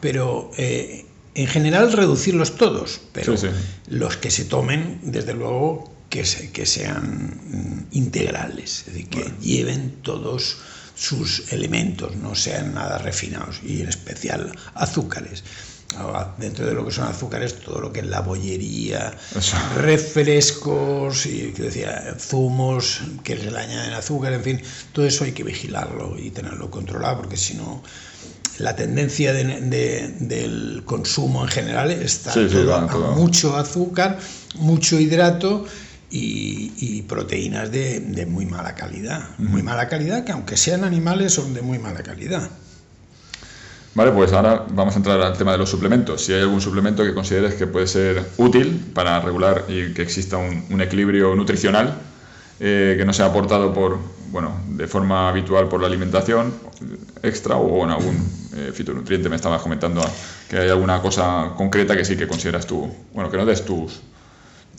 pero 0.00 0.50
eh, 0.56 1.06
en 1.34 1.46
general 1.46 1.92
reducirlos 1.92 2.56
todos, 2.56 3.00
pero 3.12 3.34
los 3.88 4.16
que 4.16 4.30
se 4.30 4.44
tomen, 4.44 5.00
desde 5.02 5.34
luego, 5.34 5.90
que, 6.10 6.22
que 6.52 6.66
sean 6.66 7.88
integrales, 7.90 8.84
es 8.86 8.94
decir, 8.94 9.08
que 9.08 9.32
lleven 9.40 9.96
todos 10.02 10.58
sus 10.94 11.52
elementos 11.52 12.14
no 12.16 12.36
sean 12.36 12.74
nada 12.74 12.98
refinados 12.98 13.60
y 13.64 13.80
en 13.80 13.88
especial 13.88 14.56
azúcares. 14.74 15.42
Dentro 16.38 16.66
de 16.66 16.74
lo 16.74 16.84
que 16.84 16.92
son 16.92 17.08
azúcares, 17.08 17.60
todo 17.60 17.80
lo 17.80 17.92
que 17.92 18.00
es 18.00 18.06
la 18.06 18.20
bollería, 18.20 19.12
refrescos 19.76 21.26
y 21.26 21.52
que 21.52 21.64
decía, 21.64 22.16
zumos 22.18 23.00
que 23.22 23.36
se 23.36 23.50
le 23.50 23.58
añaden 23.58 23.92
azúcar, 23.94 24.32
en 24.32 24.42
fin, 24.42 24.62
todo 24.92 25.06
eso 25.06 25.24
hay 25.24 25.32
que 25.32 25.44
vigilarlo 25.44 26.18
y 26.18 26.30
tenerlo 26.30 26.70
controlado 26.70 27.18
porque 27.18 27.36
si 27.36 27.54
no 27.54 27.82
la 28.58 28.76
tendencia 28.76 29.32
del 29.32 30.82
consumo 30.84 31.42
en 31.42 31.48
general 31.48 31.90
está 31.90 32.32
a 32.32 32.86
mucho 33.16 33.56
azúcar, 33.56 34.18
mucho 34.56 35.00
hidrato 35.00 35.64
y, 36.10 37.02
proteínas 37.02 37.70
de, 37.70 38.26
muy 38.28 38.46
mala 38.46 38.74
calidad. 38.74 39.30
Muy 39.38 39.62
mala 39.62 39.88
calidad, 39.88 40.24
que 40.24 40.32
aunque 40.32 40.56
sean 40.56 40.84
animales, 40.84 41.34
son 41.34 41.54
de 41.54 41.62
muy 41.62 41.78
mala 41.78 42.02
calidad. 42.02 42.48
Vale, 43.94 44.10
pues 44.10 44.32
ahora 44.32 44.66
vamos 44.70 44.94
a 44.94 44.98
entrar 44.98 45.20
al 45.20 45.38
tema 45.38 45.52
de 45.52 45.58
los 45.58 45.70
suplementos. 45.70 46.24
Si 46.24 46.32
hay 46.32 46.40
algún 46.40 46.60
suplemento 46.60 47.04
que 47.04 47.14
consideres 47.14 47.54
que 47.54 47.68
puede 47.68 47.86
ser 47.86 48.28
útil 48.38 48.90
para 48.92 49.20
regular 49.20 49.66
y 49.68 49.94
que 49.94 50.02
exista 50.02 50.36
un, 50.36 50.80
equilibrio 50.80 51.36
nutricional, 51.36 51.94
eh, 52.58 52.96
que 52.98 53.04
no 53.04 53.12
sea 53.12 53.26
aportado 53.26 53.72
por, 53.72 53.98
bueno, 54.30 54.60
de 54.68 54.88
forma 54.88 55.28
habitual 55.28 55.68
por 55.68 55.80
la 55.80 55.86
alimentación 55.86 56.52
extra 57.22 57.56
o 57.56 57.84
en 57.84 57.90
algún 57.90 58.16
eh, 58.56 58.72
fitonutriente. 58.74 59.28
Me 59.28 59.36
estabas 59.36 59.62
comentando 59.62 60.02
que 60.50 60.58
hay 60.58 60.70
alguna 60.70 61.00
cosa 61.00 61.52
concreta 61.56 61.96
que 61.96 62.04
sí 62.04 62.16
que 62.16 62.26
consideras 62.26 62.66
tú, 62.66 62.92
bueno, 63.12 63.30
que 63.30 63.36
no 63.36 63.46
des 63.46 63.64
tus, 63.64 64.00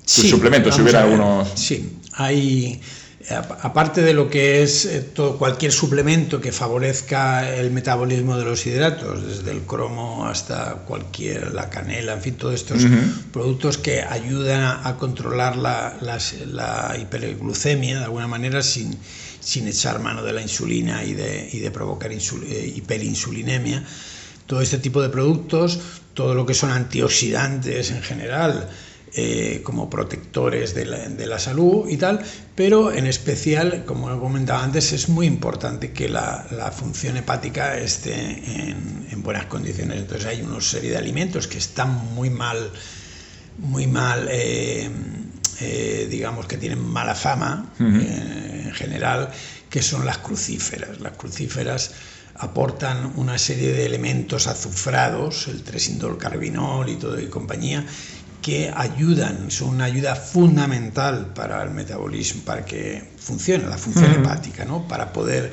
suplementos, 0.05 0.75
si 0.75 0.81
hubiera 0.81 1.03
algunos. 1.03 1.49
Sí, 1.55 1.99
hay. 2.13 2.81
Aparte 3.29 4.01
de 4.01 4.13
lo 4.13 4.29
que 4.29 4.61
es 4.61 4.85
eh, 4.85 5.01
todo, 5.01 5.37
cualquier 5.37 5.71
suplemento 5.71 6.39
que 6.39 6.51
favorezca 6.51 7.49
el 7.55 7.71
metabolismo 7.71 8.37
de 8.37 8.45
los 8.45 8.65
hidratos, 8.67 9.25
desde 9.25 9.51
el 9.51 9.61
cromo 9.61 10.27
hasta 10.27 10.75
cualquier, 10.85 11.51
la 11.51 11.69
canela, 11.71 12.13
en 12.13 12.21
fin, 12.21 12.35
todos 12.35 12.53
estos 12.53 12.85
productos 13.33 13.79
que 13.79 14.03
ayudan 14.03 14.79
a, 14.83 14.95
controlar 14.97 15.57
la, 15.57 15.97
la, 16.01 16.97
hiperglucemia 16.99 17.97
de 17.97 18.05
alguna 18.05 18.27
manera 18.27 18.61
sin, 18.61 18.95
sin 19.39 19.67
echar 19.67 19.99
mano 19.99 20.21
de 20.21 20.31
la 20.31 20.41
insulina 20.41 21.03
y 21.03 21.13
de, 21.13 21.49
y 21.51 21.59
de 21.59 21.71
provocar 21.71 22.11
eh, 22.11 22.73
hiperinsulinemia. 22.75 23.83
Todo 24.45 24.61
este 24.61 24.77
tipo 24.77 25.01
de 25.01 25.09
productos, 25.09 25.79
todo 26.13 26.35
lo 26.35 26.45
que 26.45 26.53
son 26.53 26.69
antioxidantes 26.69 27.89
en 27.89 28.03
general, 28.03 28.69
eh, 29.17 29.61
como 29.63 29.89
protectores 29.89 30.75
de 30.75 30.83
la, 30.85 31.39
salud 31.39 31.87
y 31.87 31.95
tal, 31.95 32.19
pero 32.53 32.91
en 32.91 33.07
especial, 33.07 33.85
como 33.85 34.13
he 34.13 34.19
comentado 34.19 34.61
antes, 34.61 34.91
es 34.91 35.07
muy 35.07 35.25
importante 35.25 35.93
que 35.93 36.09
la, 36.09 36.73
función 36.77 37.15
hepática 37.15 37.77
esté 37.77 38.13
en, 38.13 39.23
buenas 39.23 39.45
condiciones. 39.45 39.99
Entonces 39.99 40.27
hay 40.27 40.41
una 40.41 40.59
serie 40.59 40.91
de 40.91 40.97
alimentos 40.97 41.47
que 41.47 41.57
están 41.57 42.13
muy 42.13 42.29
mal, 42.29 42.71
muy 43.59 43.87
mal, 43.87 44.27
eh, 44.29 44.89
eh, 45.61 46.07
digamos 46.11 46.45
que 46.45 46.57
tienen 46.57 46.79
mala 46.79 47.15
fama 47.15 47.71
en 47.79 48.73
general, 48.73 49.31
que 49.69 49.81
son 49.81 50.05
las 50.05 50.17
crucíferas. 50.17 50.99
Las 50.99 51.13
crucíferas 51.13 51.93
aportan 52.35 53.13
una 53.15 53.37
serie 53.37 53.71
de 53.71 53.85
elementos 53.85 54.47
azufrados, 54.47 55.47
el 55.47 55.63
3-indolcarbinol 55.63 56.89
y 56.89 56.95
todo 56.95 57.19
y 57.19 57.27
compañía, 57.27 57.85
que 58.41 58.71
ayudan, 58.75 59.49
son 59.49 59.69
una 59.69 59.85
ayuda 59.85 60.15
fundamental 60.15 61.33
para 61.33 61.63
el 61.63 61.71
metabolismo, 61.71 62.43
para 62.43 62.65
que 62.65 63.03
funcione 63.17 63.65
la 63.67 63.77
función 63.77 64.11
hepática, 64.11 64.65
¿no? 64.65 64.87
para 64.87 65.11
poder 65.11 65.51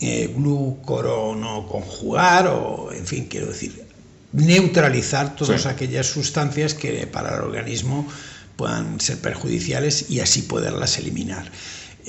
eh, 0.00 0.32
glucorono 0.34 1.66
conjugar 1.66 2.46
o, 2.48 2.92
en 2.92 3.06
fin, 3.06 3.26
quiero 3.26 3.46
decir, 3.46 3.84
neutralizar 4.32 5.34
todas 5.34 5.66
aquellas 5.66 6.06
sustancias 6.06 6.74
que 6.74 7.06
para 7.06 7.34
el 7.36 7.40
organismo 7.40 8.06
puedan 8.56 9.00
ser 9.00 9.18
perjudiciales 9.18 10.10
y 10.10 10.20
así 10.20 10.42
poderlas 10.42 10.98
eliminar. 10.98 11.50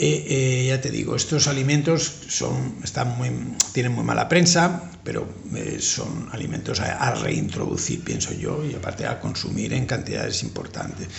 Eh, 0.02 0.26
eh, 0.30 0.66
ya 0.70 0.80
te 0.80 0.92
digo, 0.92 1.14
estos 1.18 1.50
alimentos 1.50 2.10
son, 2.30 2.76
están 2.82 3.18
muy, 3.18 3.32
tienen 3.74 3.92
muy 3.92 4.06
mala 4.06 4.30
prensa, 4.30 4.90
pero 5.04 5.28
eh, 5.54 5.80
son 5.82 6.30
alimentos 6.32 6.80
a, 6.80 7.14
reintroducir, 7.16 8.02
pienso 8.02 8.34
yo, 8.34 8.64
y 8.64 8.76
aparte 8.76 9.06
a 9.06 9.20
consumir 9.20 9.74
en 9.74 9.86
cantidades 9.86 10.42
importantes. 10.44 11.10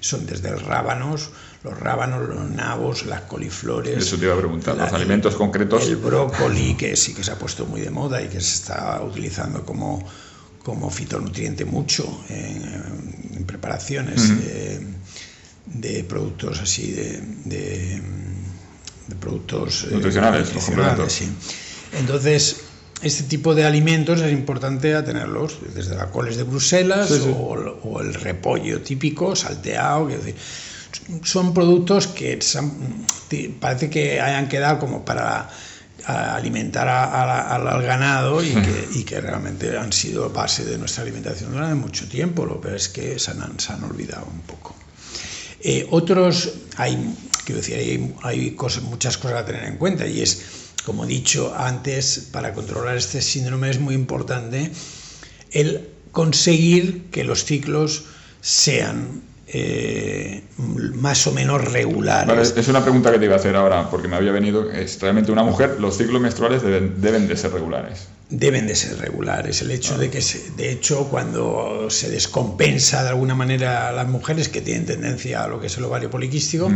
Son 0.00 0.26
desde 0.26 0.50
los 0.50 0.64
rábanos, 0.64 1.30
los 1.62 1.78
rábanos, 1.78 2.28
los 2.28 2.50
nabos, 2.50 3.06
las 3.06 3.20
coliflores. 3.20 3.98
Eso 3.98 4.18
te 4.18 4.24
iba 4.24 4.34
a 4.34 4.38
preguntar, 4.38 4.76
los 4.76 4.92
alimentos 4.92 5.36
concretos. 5.36 5.84
El 5.84 5.94
brócoli, 5.94 6.74
que 6.74 6.96
sí 6.96 7.14
que 7.14 7.22
se 7.22 7.30
ha 7.30 7.38
puesto 7.38 7.66
muy 7.66 7.82
de 7.82 7.90
moda 7.90 8.20
y 8.20 8.26
que 8.26 8.40
se 8.40 8.54
está 8.54 9.00
utilizando 9.00 9.64
como, 9.64 10.04
como 10.64 10.90
fitonutriente 10.90 11.64
mucho 11.64 12.24
en, 12.28 13.44
preparaciones 13.46 14.32
de 15.66 16.04
productos 16.04 16.60
así, 16.60 16.92
de, 16.92 17.20
de, 17.44 18.02
productos 19.20 19.84
eh, 19.84 19.94
nutricionales, 19.94 20.48
sí. 21.08 21.28
Entonces, 21.92 22.64
este 23.02 23.24
tipo 23.24 23.54
de 23.54 23.64
alimentos 23.64 24.20
es 24.20 24.32
importante 24.32 24.94
a 24.94 25.04
tenerlos, 25.04 25.58
desde 25.74 25.94
la 25.94 26.10
coles 26.10 26.36
de 26.36 26.44
Bruselas 26.44 27.10
O, 27.10 28.00
el 28.00 28.14
repollo 28.14 28.80
típico, 28.80 29.36
salteado, 29.36 30.08
son 31.22 31.52
productos 31.52 32.06
que 32.06 32.38
parece 33.60 33.90
que 33.90 34.20
hayan 34.20 34.48
quedado 34.48 34.78
como 34.78 35.04
para 35.04 35.50
alimentar 36.06 36.88
al 36.88 37.82
ganado 37.82 38.42
y 38.42 38.52
que, 38.52 38.88
y 38.94 39.04
que, 39.04 39.20
realmente 39.20 39.76
han 39.76 39.92
sido 39.92 40.30
base 40.30 40.64
de 40.64 40.78
nuestra 40.78 41.02
alimentación 41.02 41.52
durante 41.52 41.74
mucho 41.74 42.08
tiempo, 42.08 42.44
lo 42.44 42.60
pero 42.60 42.76
es 42.76 42.88
que 42.88 43.18
se 43.18 43.30
han, 43.30 43.58
se 43.58 43.72
han 43.72 43.84
olvidado 43.84 44.26
un 44.32 44.40
poco. 44.40 44.74
Eh, 45.66 45.86
otros, 45.90 46.52
hay, 46.76 47.16
quiero 47.46 47.62
decir, 47.62 48.14
hay, 48.22 48.50
cosas, 48.50 48.82
muchas 48.82 49.16
cosas 49.16 49.40
a 49.40 49.46
tener 49.46 49.64
en 49.64 49.78
cuenta 49.78 50.06
y 50.06 50.20
es, 50.20 50.74
como 50.84 51.04
he 51.04 51.08
dicho 51.08 51.54
antes, 51.56 52.28
para 52.30 52.52
controlar 52.52 52.98
este 52.98 53.22
síndrome 53.22 53.70
es 53.70 53.80
muy 53.80 53.94
importante 53.94 54.70
el 55.52 55.88
conseguir 56.12 57.04
que 57.10 57.24
los 57.24 57.46
ciclos 57.46 58.04
sean 58.42 59.22
eh, 59.46 60.44
más 60.58 61.26
o 61.26 61.32
menos 61.32 61.64
regulares. 61.64 62.52
es 62.54 62.68
una 62.68 62.82
pregunta 62.82 63.10
que 63.10 63.18
te 63.18 63.24
iba 63.24 63.34
a 63.34 63.38
hacer 63.38 63.56
ahora, 63.56 63.88
porque 63.88 64.06
me 64.06 64.16
había 64.16 64.32
venido, 64.32 64.70
es 64.70 65.00
realmente 65.00 65.32
una 65.32 65.44
mujer, 65.44 65.76
los 65.80 65.96
ciclos 65.96 66.20
menstruales 66.20 66.62
deben, 66.62 67.00
deben 67.00 67.26
de 67.26 67.38
ser 67.38 67.52
regulares 67.52 68.08
deben 68.38 68.66
de 68.66 68.74
ser 68.74 68.98
regulares. 68.98 69.62
El 69.62 69.70
hecho 69.70 69.96
de 69.98 70.10
que, 70.10 70.22
de 70.56 70.70
hecho, 70.70 71.08
cuando 71.08 71.88
se 71.90 72.10
descompensa 72.10 73.02
de 73.02 73.10
alguna 73.10 73.34
manera 73.34 73.88
a 73.88 73.92
las 73.92 74.08
mujeres 74.08 74.48
que 74.48 74.60
tienen 74.60 74.86
tendencia 74.86 75.44
a 75.44 75.48
lo 75.48 75.60
que 75.60 75.68
es 75.68 75.78
el 75.78 75.84
ovario 75.84 76.10
poliquístico, 76.10 76.70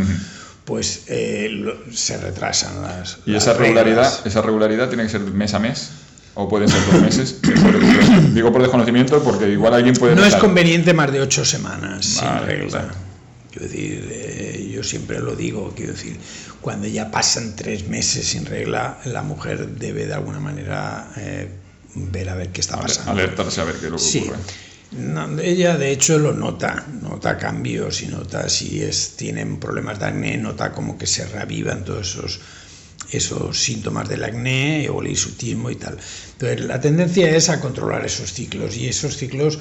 pues 0.64 1.04
eh, 1.08 1.64
se 1.92 2.18
retrasan 2.18 2.82
las. 2.82 3.18
¿Y 3.26 3.34
esa 3.34 3.54
regularidad, 3.54 4.26
esa 4.26 4.42
regularidad 4.42 4.88
tiene 4.88 5.04
que 5.04 5.10
ser 5.10 5.20
mes 5.20 5.54
a 5.54 5.58
mes? 5.58 5.90
¿O 6.34 6.48
pueden 6.48 6.68
ser 6.68 6.80
dos 6.92 7.02
meses? 7.02 7.40
Digo 8.34 8.52
por 8.52 8.62
desconocimiento 8.62 9.20
porque 9.24 9.48
igual 9.48 9.74
alguien 9.74 9.96
puede... 9.96 10.14
No 10.14 10.24
es 10.24 10.36
conveniente 10.36 10.94
más 10.94 11.10
de 11.10 11.20
ocho 11.20 11.44
semanas 11.44 12.04
sin 12.06 12.46
regla. 12.46 12.90
Quiero 13.50 13.66
decir, 13.66 14.08
eh, 14.08 14.47
yo 14.78 14.84
siempre 14.84 15.18
lo 15.18 15.34
digo, 15.34 15.72
quiero 15.74 15.92
decir, 15.92 16.16
cuando 16.60 16.86
ya 16.86 17.10
pasan 17.10 17.56
tres 17.56 17.88
meses 17.88 18.28
sin 18.28 18.46
regla, 18.46 19.00
la 19.04 19.22
mujer 19.22 19.66
debe 19.70 20.06
de 20.06 20.14
alguna 20.14 20.38
manera 20.38 21.10
eh, 21.16 21.48
ver 21.94 22.28
a 22.28 22.36
ver 22.36 22.50
qué 22.50 22.60
está 22.60 22.80
pasando. 22.80 23.10
Alertarse 23.10 23.60
a 23.60 23.64
ver 23.64 23.74
qué 23.74 23.86
es 23.86 23.90
lo 23.90 23.96
que 23.96 24.02
sí. 24.04 24.30
ella 25.42 25.76
de 25.76 25.90
hecho 25.90 26.18
lo 26.20 26.32
nota, 26.32 26.86
nota 27.02 27.36
cambios 27.36 28.02
y 28.02 28.06
nota 28.06 28.48
si 28.48 28.82
es, 28.82 29.16
tienen 29.16 29.58
problemas 29.58 29.98
de 29.98 30.06
acné, 30.06 30.36
nota 30.38 30.70
como 30.72 30.96
que 30.96 31.08
se 31.08 31.26
reavivan 31.26 31.84
todos 31.84 32.10
esos, 32.10 32.40
esos 33.10 33.58
síntomas 33.58 34.08
del 34.08 34.22
acné 34.22 34.88
o 34.90 35.02
el 35.02 35.08
hirsutismo 35.08 35.70
y 35.70 35.76
tal. 35.76 35.98
Entonces 36.34 36.60
la 36.60 36.80
tendencia 36.80 37.28
es 37.30 37.48
a 37.48 37.60
controlar 37.60 38.06
esos 38.06 38.32
ciclos 38.32 38.76
y 38.76 38.86
esos 38.86 39.16
ciclos, 39.16 39.58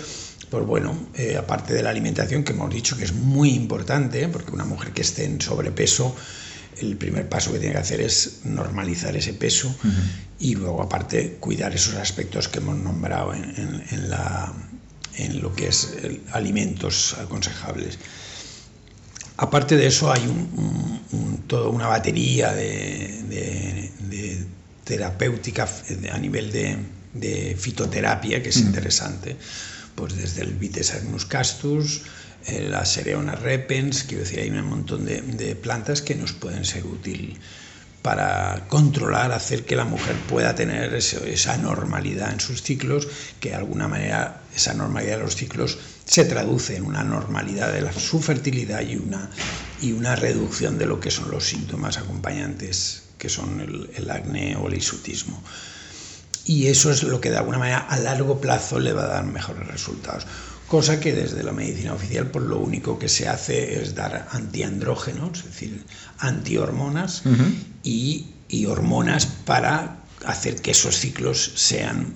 pues 0.50 0.66
bueno, 0.66 0.98
eh, 1.16 1.36
aparte 1.38 1.74
de 1.74 1.84
la 1.84 1.90
alimentación 1.90 2.44
que 2.44 2.54
hemos 2.54 2.74
dicho 2.74 2.98
que 2.98 3.04
es 3.04 3.14
muy 3.14 3.50
importante, 3.50 4.28
porque 4.30 4.52
una 4.52 4.66
mujer 4.66 4.92
que 4.94 5.02
esté 5.02 5.26
en 5.26 5.42
sobrepeso, 5.42 6.16
el 6.80 6.96
primer 6.96 7.28
paso 7.28 7.52
que 7.52 7.60
tiene 7.60 7.74
que 7.74 7.82
hacer 7.82 8.02
es 8.02 8.42
normalizar 8.44 9.16
ese 9.16 9.34
peso 9.34 9.76
y 10.40 10.56
luego 10.56 10.84
aparte 10.84 11.38
cuidar 11.40 11.74
esos 11.74 11.96
aspectos 11.96 12.48
que 12.48 12.60
hemos 12.60 12.78
nombrado 12.78 13.34
en, 13.34 14.10
la, 14.10 14.54
en 15.16 15.42
lo 15.42 15.54
que 15.54 15.70
es 15.70 15.94
alimentos 16.32 17.16
aconsejables. 17.20 17.98
Aparte 19.38 19.76
de 19.76 19.88
eso 19.88 20.12
hay 20.12 20.22
toda 21.48 21.70
una 21.70 21.88
batería 21.88 22.54
de, 22.54 24.46
terapéutica 24.84 25.68
a 26.12 26.18
nivel 26.18 26.52
de, 26.52 27.56
fitoterapia 27.58 28.42
que 28.42 28.50
es 28.50 28.58
interesante, 28.58 29.36
pues 29.98 30.16
desde 30.16 30.44
el 30.44 30.54
Vites 30.54 30.94
agnus 30.94 31.26
castus, 31.26 32.04
eh, 32.46 32.68
la 32.70 32.86
Sereona 32.86 33.34
repens, 33.34 34.04
quiero 34.04 34.24
decir, 34.24 34.40
hay 34.40 34.52
un 34.52 34.64
montón 34.64 35.06
de, 35.06 35.56
plantas 35.56 36.04
que 36.04 36.14
nos 36.14 36.34
pueden 36.34 36.66
ser 36.66 36.86
útil 36.86 37.40
para 38.04 38.68
controlar, 38.70 39.32
hacer 39.32 39.66
que 39.66 39.76
la 39.76 39.86
mujer 39.86 40.16
pueda 40.30 40.54
tener 40.54 40.94
esa 40.94 41.58
normalidad 41.58 42.32
en 42.32 42.40
sus 42.40 42.62
ciclos, 42.62 43.08
que 43.40 43.50
de 43.50 43.56
alguna 43.56 43.88
manera 43.88 44.44
esa 44.56 44.76
normalidad 44.76 45.18
de 45.18 45.24
los 45.24 45.36
ciclos 45.36 45.80
se 46.06 46.26
traduce 46.26 46.78
en 46.78 46.86
una 46.86 47.04
normalidad 47.04 47.74
de 47.74 47.82
la, 47.82 47.92
su 47.92 48.22
fertilidad 48.22 48.82
y 48.82 48.98
una, 48.98 49.32
y 49.82 49.94
una 49.94 50.16
reducción 50.16 50.78
de 50.78 50.86
lo 50.86 51.00
que 51.00 51.10
son 51.10 51.32
los 51.32 51.44
síntomas 51.44 51.98
acompañantes, 51.98 53.02
que 53.18 53.30
son 53.30 53.62
el, 53.62 53.90
el 53.96 54.12
acné 54.12 54.56
o 54.58 54.68
el 54.68 54.76
isutismo. 54.76 55.42
Y 56.48 56.68
eso 56.68 56.92
es 56.92 57.04
lo 57.04 57.22
que 57.22 57.30
de 57.30 57.38
alguna 57.38 57.60
manera 57.60 57.80
a 57.80 58.00
largo 58.00 58.42
plazo 58.42 58.80
le 58.80 58.94
va 58.94 59.04
a 59.04 59.08
dar 59.08 59.26
mejores 59.26 59.68
resultados 59.68 60.26
cosa 60.68 61.00
que 61.00 61.14
desde 61.14 61.44
la 61.44 61.54
medicina 61.54 61.94
oficial 61.94 62.28
pues 62.28 62.46
lo 62.46 62.60
único 62.60 63.00
que 63.00 63.08
se 63.08 63.28
hace 63.28 63.82
es 63.82 63.96
dar 63.96 64.28
antiandrógenos, 64.32 65.40
es 65.40 65.46
decir, 65.46 65.84
antihormonas 66.20 67.24
y, 67.84 68.28
y, 68.50 68.66
hormonas 68.66 69.26
para 69.26 70.00
hacer 70.26 70.62
que 70.62 70.72
esos 70.72 70.98
ciclos 70.98 71.54
sean 71.56 72.16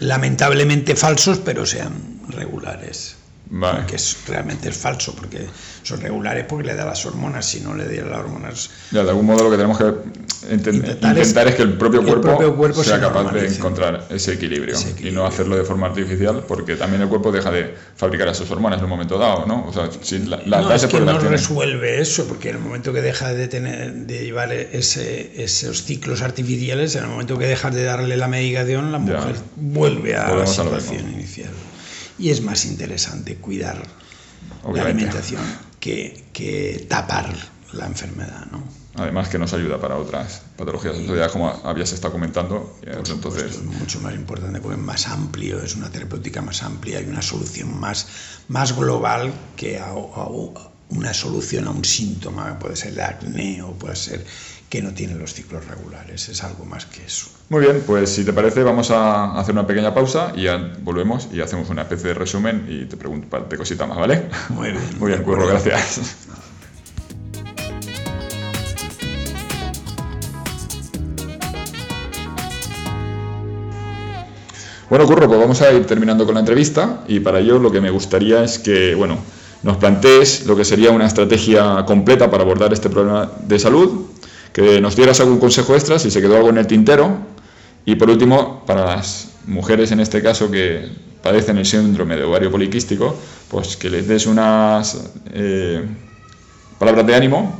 lamentablemente 0.00 0.96
falsos, 0.96 1.38
pero 1.38 1.64
sean 1.66 2.20
regulares. 2.28 3.16
Que 3.88 3.96
es, 3.96 4.16
realmente 4.28 4.68
es 4.68 4.76
falso, 4.76 5.12
porque 5.12 5.44
son 5.82 6.00
regulares 6.00 6.44
porque 6.48 6.68
le 6.68 6.74
da 6.76 6.84
las 6.84 7.04
hormonas, 7.04 7.44
si 7.46 7.60
no 7.60 7.74
le 7.74 7.88
diera 7.88 8.08
las 8.08 8.20
hormonas... 8.20 8.70
Ya, 8.92 9.02
de 9.02 9.10
algún 9.10 9.26
modo 9.26 9.42
lo 9.42 9.50
que 9.50 9.56
tenemos 9.56 9.76
que 9.76 10.54
intentar, 10.54 11.18
es, 11.18 11.32
que 11.32 11.62
el 11.62 11.76
propio 11.76 12.04
cuerpo, 12.04 12.84
sea 12.84 13.00
capaz 13.00 13.32
de 13.32 13.48
encontrar 13.48 14.06
ese 14.10 14.34
equilibrio, 14.34 14.76
y 15.00 15.10
no 15.10 15.26
hacerlo 15.26 15.56
de 15.56 15.64
forma 15.64 15.88
artificial, 15.88 16.44
porque 16.46 16.76
también 16.76 17.02
el 17.02 17.08
cuerpo 17.08 17.32
deja 17.32 17.50
de 17.50 17.74
fabricar 17.96 18.28
esas 18.28 18.48
hormonas 18.52 18.78
en 18.78 18.84
un 18.84 18.90
momento 18.90 19.18
dado, 19.18 19.44
¿no? 19.46 19.66
O 19.66 19.72
sea, 19.72 19.90
si 20.00 20.20
la, 20.20 20.36
no, 20.46 20.72
es 20.72 20.86
que 20.86 21.00
no 21.00 21.18
resuelve 21.18 22.00
eso, 22.00 22.28
porque 22.28 22.50
en 22.50 22.56
el 22.56 22.62
momento 22.62 22.92
que 22.92 23.02
deja 23.02 23.34
de 23.34 23.48
tener 23.48 23.92
de 23.92 24.24
llevar 24.24 24.52
ese, 24.52 25.42
esos 25.42 25.82
ciclos 25.82 26.22
artificiales, 26.22 26.94
en 26.94 27.02
el 27.02 27.10
momento 27.10 27.36
que 27.36 27.46
dejas 27.46 27.74
de 27.74 27.82
darle 27.82 28.16
la 28.16 28.28
medicación, 28.28 28.92
la 28.92 28.98
mujer 28.98 29.34
vuelve 29.56 30.14
a 30.14 30.32
la 30.32 30.46
situación 30.46 31.10
inicial 31.12 31.50
y 32.20 32.30
es 32.30 32.42
más 32.42 32.64
interesante 32.66 33.36
cuidar 33.36 33.82
la 34.72 34.82
alimentación 34.82 35.42
que, 35.80 36.24
que, 36.32 36.86
tapar 36.88 37.34
la 37.72 37.86
enfermedad. 37.86 38.46
¿no? 38.52 38.62
Además 38.96 39.28
que 39.28 39.38
nos 39.38 39.52
ayuda 39.54 39.80
para 39.80 39.96
otras 39.96 40.42
patologías 40.56 40.96
como 41.32 41.48
habías 41.64 41.92
estado 41.92 42.12
comentando. 42.12 42.78
entonces... 42.82 43.44
es 43.44 43.62
mucho 43.62 44.00
más 44.00 44.14
importante 44.14 44.60
porque 44.60 44.78
es 44.78 44.84
más 44.84 45.08
amplio, 45.08 45.62
es 45.62 45.76
una 45.76 45.90
terapéutica 45.90 46.42
más 46.42 46.62
amplia 46.62 47.00
y 47.00 47.04
una 47.04 47.22
solución 47.22 47.78
más, 47.78 48.06
más 48.48 48.76
global 48.76 49.32
que 49.56 49.78
a, 49.78 49.90
a 49.90 50.28
una 50.90 51.14
solución 51.14 51.66
a 51.66 51.70
un 51.70 51.84
síntoma, 51.84 52.58
puede 52.58 52.76
ser 52.76 52.92
el 52.92 53.00
acné 53.00 53.62
o 53.62 53.72
puede 53.72 53.96
ser 53.96 54.24
que 54.68 54.82
no 54.82 54.92
tiene 54.92 55.14
los 55.14 55.34
ciclos 55.34 55.66
regulares, 55.66 56.28
es 56.28 56.44
algo 56.44 56.64
más 56.64 56.86
que 56.86 57.04
eso. 57.04 57.26
Muy 57.48 57.62
bien, 57.62 57.82
pues 57.86 58.10
si 58.10 58.24
te 58.24 58.32
parece 58.32 58.62
vamos 58.62 58.90
a 58.90 59.38
hacer 59.38 59.52
una 59.52 59.66
pequeña 59.66 59.92
pausa 59.92 60.32
y 60.36 60.44
ya 60.44 60.74
volvemos 60.82 61.28
y 61.32 61.40
hacemos 61.40 61.70
una 61.70 61.82
especie 61.82 62.08
de 62.08 62.14
resumen 62.14 62.66
y 62.68 62.84
te 62.84 62.96
pregunto 62.96 63.24
un 63.24 63.30
par 63.30 63.48
de 63.48 63.56
cositas 63.56 63.88
más, 63.88 63.98
¿vale? 63.98 64.28
Muy 64.50 64.70
bien. 64.70 64.82
Muy 64.98 65.10
bien, 65.10 65.24
Curro, 65.24 65.46
gracias. 65.46 66.00
Bueno, 74.88 75.06
Curro, 75.06 75.28
pues 75.28 75.38
vamos 75.38 75.62
a 75.62 75.72
ir 75.72 75.86
terminando 75.86 76.26
con 76.26 76.34
la 76.34 76.40
entrevista 76.40 77.04
y 77.06 77.20
para 77.20 77.38
ello 77.38 77.60
lo 77.60 77.70
que 77.70 77.80
me 77.80 77.90
gustaría 77.90 78.42
es 78.42 78.58
que, 78.58 78.96
bueno, 78.96 79.18
nos 79.62 79.76
plantees 79.76 80.46
lo 80.46 80.56
que 80.56 80.64
sería 80.64 80.90
una 80.90 81.06
estrategia 81.06 81.84
completa 81.86 82.30
para 82.30 82.42
abordar 82.42 82.72
este 82.72 82.88
problema 82.88 83.30
de 83.46 83.58
salud, 83.58 84.06
que 84.52 84.80
nos 84.80 84.96
dieras 84.96 85.20
algún 85.20 85.38
consejo 85.38 85.74
extra 85.74 85.98
si 85.98 86.10
se 86.10 86.20
quedó 86.20 86.36
algo 86.36 86.50
en 86.50 86.58
el 86.58 86.66
tintero 86.66 87.30
y 87.84 87.96
por 87.96 88.10
último, 88.10 88.64
para 88.66 88.84
las 88.84 89.32
mujeres 89.46 89.90
en 89.92 90.00
este 90.00 90.22
caso 90.22 90.50
que 90.50 90.88
padecen 91.22 91.58
el 91.58 91.66
síndrome 91.66 92.16
de 92.16 92.24
ovario 92.24 92.50
poliquístico, 92.50 93.16
pues 93.48 93.76
que 93.76 93.90
les 93.90 94.06
des 94.06 94.26
unas 94.26 95.10
eh, 95.32 95.84
palabras 96.78 97.06
de 97.06 97.14
ánimo 97.14 97.58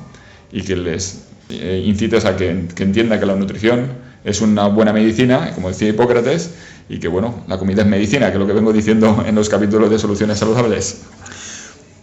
y 0.53 0.63
que 0.63 0.77
les 0.77 1.25
eh, 1.49 1.83
incites 1.85 2.25
a 2.25 2.37
que, 2.37 2.49
entiendan 2.49 3.19
que 3.19 3.27
la 3.27 3.35
nutrición 3.35 3.89
es 4.25 4.41
una 4.41 4.69
buena 4.69 4.93
medicina, 4.93 5.53
como 5.55 5.69
decía 5.69 5.89
Hipócrates, 5.89 6.51
y 6.89 6.99
que 6.99 7.09
bueno, 7.09 7.43
la 7.49 7.59
comida 7.59 7.83
es 7.83 7.89
medicina, 7.89 8.29
que 8.29 8.35
es 8.35 8.39
lo 8.39 8.47
que 8.47 8.53
vengo 8.53 8.73
diciendo 8.73 9.25
en 9.27 9.35
los 9.35 9.49
capítulos 9.49 9.91
de 9.91 9.99
soluciones 9.99 10.39
saludables. 10.39 11.03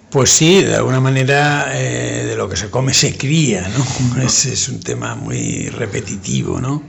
Pues 0.09 0.29
sí, 0.29 0.63
de 0.63 0.75
alguna 0.75 1.01
manera 1.01 1.71
eh, 1.73 2.25
de 2.25 2.35
lo 2.37 2.47
que 2.47 2.55
se 2.55 2.69
come 2.69 2.93
se 2.93 3.17
cría, 3.17 3.67
¿no? 3.67 4.21
Ese 4.23 4.53
es 4.53 4.69
un 4.69 4.79
tema 4.79 5.15
muy 5.15 5.67
repetitivo, 5.69 6.61
¿no? 6.61 6.83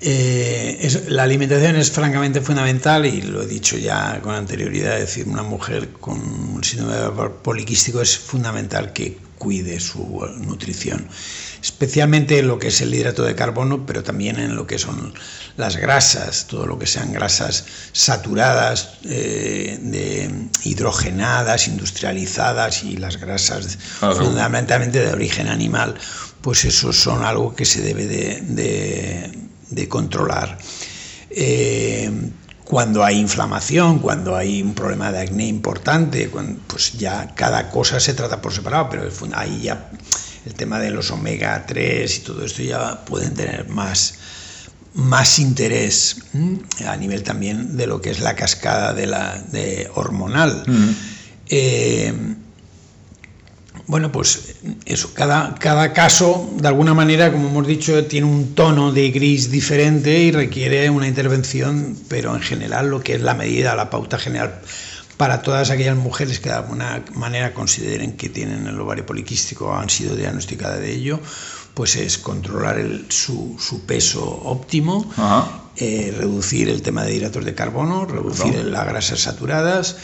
Eh, 0.00 1.04
la 1.08 1.24
alimentación 1.24 1.76
es 1.76 1.90
francamente 1.90 2.40
fundamental 2.40 3.06
y 3.06 3.22
lo 3.22 3.42
he 3.42 3.46
dicho 3.46 3.76
ya 3.76 4.20
con 4.20 4.34
anterioridad, 4.34 5.00
es 5.00 5.06
decir, 5.06 5.28
una 5.28 5.42
mujer 5.42 5.90
con 6.00 6.18
un 6.20 6.64
síndrome 6.64 7.30
poliquístico 7.42 8.00
es 8.00 8.18
fundamental 8.18 8.92
que 8.92 9.16
cuide 9.38 9.78
su 9.80 10.24
nutrición, 10.38 11.06
especialmente 11.62 12.40
en 12.40 12.48
lo 12.48 12.58
que 12.58 12.68
es 12.68 12.80
el 12.80 12.92
hidrato 12.92 13.22
de 13.22 13.36
carbono, 13.36 13.86
pero 13.86 14.02
también 14.02 14.36
en 14.40 14.56
lo 14.56 14.66
que 14.66 14.78
son 14.78 15.14
las 15.56 15.76
grasas, 15.76 16.48
todo 16.48 16.66
lo 16.66 16.76
que 16.76 16.88
sean 16.88 17.12
grasas 17.12 17.64
saturadas, 17.92 18.94
eh, 19.04 19.78
de 19.80 20.48
hidrogenadas, 20.64 21.68
industrializadas 21.68 22.82
y 22.82 22.96
las 22.96 23.18
grasas 23.18 23.78
fundamentalmente 24.00 24.98
de 24.98 25.12
origen 25.12 25.46
animal, 25.46 25.94
pues 26.40 26.64
eso 26.64 26.92
son 26.92 27.24
algo 27.24 27.54
que 27.54 27.64
se 27.64 27.80
debe 27.80 28.08
de, 28.08 29.88
controlar. 29.88 30.58
Eh, 31.30 32.10
cuando 32.64 33.04
hay 33.04 33.18
inflamación, 33.18 34.00
cuando 34.00 34.34
hay 34.34 34.62
un 34.62 34.74
problema 34.74 35.12
de 35.12 35.20
acné 35.20 35.46
importante, 35.46 36.30
pues 36.66 36.94
ya 36.94 37.34
cada 37.34 37.70
cosa 37.70 38.00
se 38.00 38.14
trata 38.14 38.40
por 38.40 38.52
separado, 38.52 38.88
pero 38.90 39.08
ahí 39.34 39.62
ya 39.62 39.90
el 40.46 40.54
tema 40.54 40.78
de 40.78 40.90
los 40.90 41.10
omega 41.10 41.64
3 41.66 42.16
y 42.16 42.20
todo 42.20 42.44
esto 42.44 42.62
ya 42.62 43.04
pueden 43.04 43.34
tener 43.34 43.68
más, 43.68 44.14
más 44.94 45.38
interés 45.38 46.16
a 46.86 46.96
nivel 46.96 47.22
también 47.22 47.76
de 47.76 47.86
lo 47.86 48.00
que 48.00 48.10
es 48.10 48.20
la 48.20 48.34
cascada 48.34 48.92
de 48.92 49.06
la 49.06 49.38
de 49.38 49.90
hormonal. 49.94 50.64
Bueno, 53.86 54.12
pues 54.12 54.54
eso, 54.84 55.12
cada, 55.12 55.54
cada 55.56 55.92
caso, 55.92 56.50
de 56.56 56.68
alguna 56.68 56.94
manera, 56.94 57.32
como 57.32 57.48
hemos 57.48 57.66
dicho, 57.66 58.04
tiene 58.06 58.26
un 58.26 58.54
tono 58.54 58.92
de 58.92 59.10
gris 59.10 59.50
diferente 59.50 60.18
y 60.20 60.30
requiere 60.30 60.88
una 60.88 61.08
intervención, 61.08 61.96
pero 62.08 62.34
en 62.34 62.42
general 62.42 62.88
lo 62.88 63.00
que 63.00 63.14
es 63.14 63.22
la 63.22 63.34
medida, 63.34 63.74
la 63.74 63.90
pauta 63.90 64.18
general 64.18 64.60
para 65.22 65.40
todas 65.40 65.70
aquellas 65.70 65.96
mujeres 65.96 66.40
que 66.40 66.48
de 66.48 66.56
alguna 66.56 67.00
manera 67.14 67.54
consideren 67.54 68.16
que 68.16 68.28
tienen 68.28 68.66
el 68.66 68.80
ovario 68.80 69.06
poliquístico 69.06 69.66
o 69.66 69.72
han 69.72 69.88
sido 69.88 70.16
diagnosticadas 70.16 70.80
de 70.80 70.90
ello, 70.90 71.20
pues 71.74 71.94
es 71.94 72.18
controlar 72.18 72.80
el, 72.80 73.06
su, 73.08 73.54
su, 73.56 73.86
peso 73.86 74.24
óptimo, 74.24 75.08
eh, 75.76 76.12
reducir 76.18 76.68
el 76.68 76.82
tema 76.82 77.04
de 77.04 77.14
hidratos 77.14 77.44
de 77.44 77.54
carbono, 77.54 78.04
reducir 78.04 78.64
las 78.64 78.84
grasas 78.84 79.20
saturadas 79.20 79.96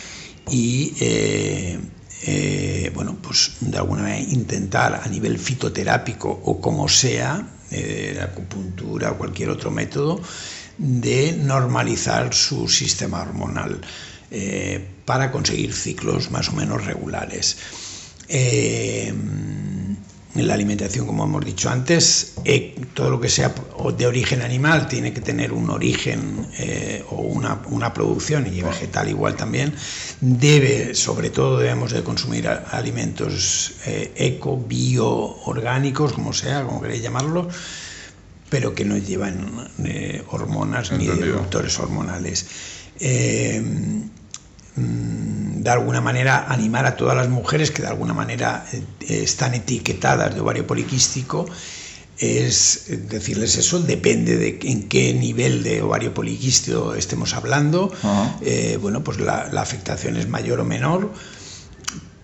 y... 0.52 0.94
Eh, 1.00 1.80
eh, 2.22 2.90
bueno, 2.94 3.16
pues 3.22 3.52
de 3.60 3.78
alguna 3.78 4.02
manera 4.02 4.20
intentar 4.20 5.00
a 5.04 5.08
nivel 5.08 5.38
fitoterápico 5.38 6.28
o 6.44 6.60
como 6.60 6.88
sea, 6.88 7.44
eh, 7.72 8.20
acupuntura 8.22 9.12
o 9.12 9.18
cualquier 9.18 9.50
otro 9.50 9.70
método, 9.70 10.20
de 10.78 11.32
normalizar 11.32 12.32
su 12.34 12.68
sistema 12.68 13.22
hormonal 13.22 13.80
eh, 14.30 14.86
para 15.04 15.30
conseguir 15.30 15.72
ciclos 15.72 16.30
más 16.30 16.48
o 16.48 16.52
menos 16.52 16.84
regulares. 16.84 17.56
Eh, 18.28 19.12
la 20.34 20.54
alimentación, 20.54 21.06
como 21.06 21.24
hemos 21.24 21.44
dicho 21.44 21.70
antes, 21.70 22.34
eh, 22.44 22.76
todo 22.94 23.10
lo 23.10 23.20
que 23.20 23.28
sea 23.28 23.54
de 23.96 24.06
origen 24.06 24.42
animal 24.42 24.88
tiene 24.88 25.12
que 25.12 25.20
tener 25.20 25.52
un 25.52 25.70
origen 25.70 26.46
eh, 26.58 27.04
o 27.10 27.16
una, 27.16 27.60
una, 27.70 27.92
producción, 27.92 28.46
y 28.46 28.62
vegetal 28.62 29.08
igual 29.08 29.36
también, 29.36 29.74
debe, 30.20 30.94
sobre 30.94 31.30
todo 31.30 31.58
debemos 31.58 31.92
de 31.92 32.02
consumir 32.02 32.48
alimentos 32.48 33.72
eh, 33.86 34.12
eco, 34.16 34.56
bio, 34.56 35.08
orgánicos, 35.08 36.12
como 36.12 36.32
sea, 36.32 36.64
como 36.64 36.80
queréis 36.80 37.02
llamarlo, 37.02 37.48
pero 38.48 38.74
que 38.74 38.84
no 38.84 38.96
llevan 38.96 39.68
hormonas 40.30 40.92
ni 40.92 41.06
disruptores 41.06 41.78
hormonales. 41.78 42.46
De 44.78 45.70
alguna 45.70 46.00
manera 46.00 46.46
animar 46.48 46.86
a 46.86 46.96
todas 46.96 47.16
las 47.16 47.28
mujeres 47.28 47.70
que 47.70 47.82
de 47.82 47.88
alguna 47.88 48.14
manera 48.14 48.64
eh, 48.72 48.82
están 49.22 49.54
etiquetadas 49.54 50.34
de 50.34 50.40
ovario 50.40 50.66
poliquístico 50.66 51.46
es 52.18 52.86
decirles 53.08 53.56
eso, 53.56 53.80
depende 53.80 54.36
de 54.36 54.58
en 54.62 54.88
qué 54.88 55.14
nivel 55.14 55.62
de 55.62 55.82
ovario 55.82 56.12
poliquístico 56.12 56.94
estemos 56.94 57.32
hablando. 57.34 57.92
Eh, 58.42 58.76
bueno, 58.80 59.04
pues 59.04 59.20
la, 59.20 59.42
afectación 59.54 60.16
es 60.16 60.28
mayor 60.28 60.58
o 60.58 60.64
menor, 60.64 61.12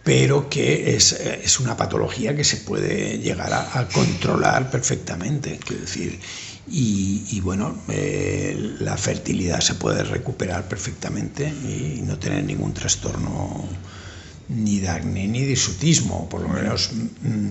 pero 0.02 0.48
que 0.48 0.96
es, 0.96 1.12
es, 1.12 1.60
una 1.60 1.76
patología 1.76 2.34
que 2.34 2.42
se 2.42 2.56
puede 2.56 3.18
llegar 3.18 3.52
a, 3.52 3.78
a 3.78 3.88
controlar 3.88 4.68
perfectamente. 4.68 5.60
Quiero 5.64 5.82
decir, 5.82 6.18
y, 6.66 7.40
bueno, 7.40 7.76
eh, 7.88 8.76
la 8.80 8.96
fertilidad 8.96 9.60
se 9.60 9.74
puede 9.74 10.02
recuperar 10.02 10.66
perfectamente 10.66 11.46
y 11.46 12.00
no 12.02 12.18
tener 12.18 12.42
ningún 12.44 12.72
trastorno 12.72 13.68
ni 14.48 14.78
de 14.78 14.88
acné 14.88 15.28
ni 15.28 15.44
de 15.44 15.56
sutismo, 15.56 16.28
por 16.28 16.40
lo 16.40 16.48
menos 16.48 16.90
mm, 16.92 17.48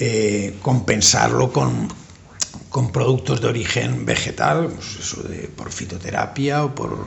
eh, 0.00 0.54
compensarlo 0.62 1.52
con, 1.52 1.88
con, 2.68 2.92
productos 2.92 3.40
de 3.40 3.48
origen 3.48 4.04
vegetal, 4.04 4.68
pues 4.74 4.96
eso 5.00 5.22
de, 5.22 5.48
por 5.48 5.72
fitoterapia 5.72 6.64
o 6.64 6.74
por 6.74 6.98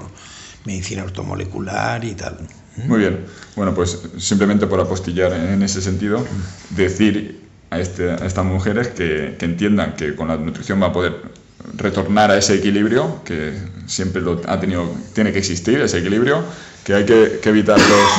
medicina 0.66 1.04
ortomolecular 1.04 2.04
y 2.04 2.16
tal. 2.16 2.48
Muy 2.86 3.00
bien. 3.00 3.26
Bueno, 3.56 3.76
pues 3.76 4.00
simplemente 4.18 4.66
por 4.66 4.80
apostillar 4.80 5.34
en 5.34 5.62
ese 5.62 5.82
sentido, 5.82 6.26
decir 6.72 7.41
a, 7.72 7.80
este, 7.80 8.14
estas 8.26 8.46
mujeres 8.46 8.90
que, 8.90 9.36
que, 9.40 9.46
entiendan 9.46 9.96
que 9.96 10.16
con 10.16 10.28
la 10.28 10.38
nutrición 10.38 10.82
va 10.82 10.88
a 10.88 10.94
poder 10.94 11.14
retornar 11.78 12.30
a 12.30 12.38
ese 12.38 12.56
equilibrio 12.56 13.22
que 13.24 13.54
siempre 13.88 14.22
lo 14.22 14.42
ha 14.48 14.60
tenido, 14.60 14.94
tiene 15.14 15.32
que 15.32 15.40
existir, 15.40 15.82
ese 15.82 16.00
equilibrio, 16.00 16.44
que 16.84 16.94
hay 16.94 17.06
que, 17.06 17.40
que 17.42 17.50
evitar 17.50 17.80
los, 17.80 18.10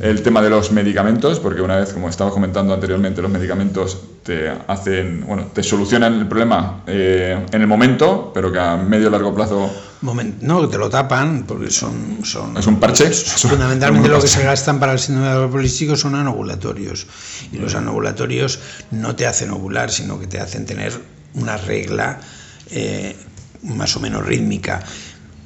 el 0.00 0.22
tema 0.22 0.42
de 0.42 0.50
los 0.50 0.72
medicamentos, 0.72 1.40
porque 1.40 1.60
una 1.60 1.76
vez, 1.76 1.92
como 1.92 2.08
estaba 2.08 2.30
comentando 2.30 2.74
anteriormente, 2.74 3.22
los 3.22 3.30
medicamentos 3.30 4.00
te 4.22 4.50
hacen, 4.66 5.24
bueno, 5.26 5.46
te 5.52 5.62
solucionan 5.62 6.14
el 6.14 6.26
problema 6.26 6.82
eh, 6.86 7.46
en 7.50 7.60
el 7.60 7.66
momento, 7.66 8.30
pero 8.34 8.52
que 8.52 8.58
a 8.58 8.76
medio 8.76 9.08
y 9.08 9.10
largo 9.10 9.34
plazo... 9.34 9.70
Moment, 10.02 10.42
no, 10.42 10.68
te 10.68 10.78
lo 10.78 10.88
tapan, 10.88 11.44
porque 11.46 11.70
son... 11.70 12.18
son 12.24 12.56
es 12.56 12.66
un 12.66 12.80
parche. 12.80 13.10
Fundamentalmente 13.10 14.08
lo 14.08 14.20
que 14.20 14.28
se 14.28 14.42
gastan 14.42 14.80
para 14.80 14.92
el 14.92 14.98
síndrome 14.98 15.28
de 15.28 15.48
polístico 15.48 15.96
son 15.96 16.14
anovulatorios. 16.14 17.06
Y 17.52 17.58
los 17.58 17.74
anovulatorios 17.74 18.58
no 18.90 19.14
te 19.14 19.26
hacen 19.26 19.50
ovular, 19.50 19.90
sino 19.90 20.18
que 20.18 20.26
te 20.26 20.40
hacen 20.40 20.64
tener 20.64 20.92
una 21.34 21.56
regla 21.56 22.20
eh, 22.70 23.16
más 23.62 23.96
o 23.96 24.00
menos 24.00 24.24
rítmica 24.24 24.82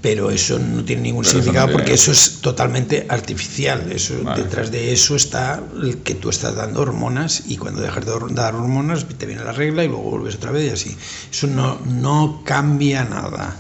pero 0.05 0.31
eso 0.31 0.59
no 0.59 0.85
tiene 0.85 1.01
ningún 1.01 1.23
pero 1.23 1.31
significado 1.31 1.65
eso 1.65 1.73
no 1.73 1.79
porque 1.79 1.95
eso 1.95 2.13
es 2.13 2.43
totalmente 2.43 3.07
artificial. 3.09 3.91
Eso, 3.91 4.13
vale. 4.23 4.43
Detrás 4.43 4.71
de 4.71 4.93
eso 4.93 5.17
está 5.17 5.63
el 5.83 5.97
que 6.03 6.15
tú 6.15 6.29
estás 6.29 6.57
dando 6.57 6.83
hormonas 6.83 7.45
y 7.47 7.57
cuando 7.57 7.81
dejas 7.81 8.05
de 8.05 8.13
dar 8.35 8.55
hormonas 8.55 9.07
te 9.07 9.25
viene 9.25 9.43
la 9.43 9.53
regla 9.53 9.83
y 9.83 9.89
luego 9.89 10.03
vuelves 10.03 10.35
otra 10.35 10.51
vez 10.51 10.67
y 10.67 10.69
así. 10.75 10.97
Eso 11.33 11.47
no, 11.47 11.81
no 11.87 12.43
cambia 12.45 13.07
nada. 13.07 13.57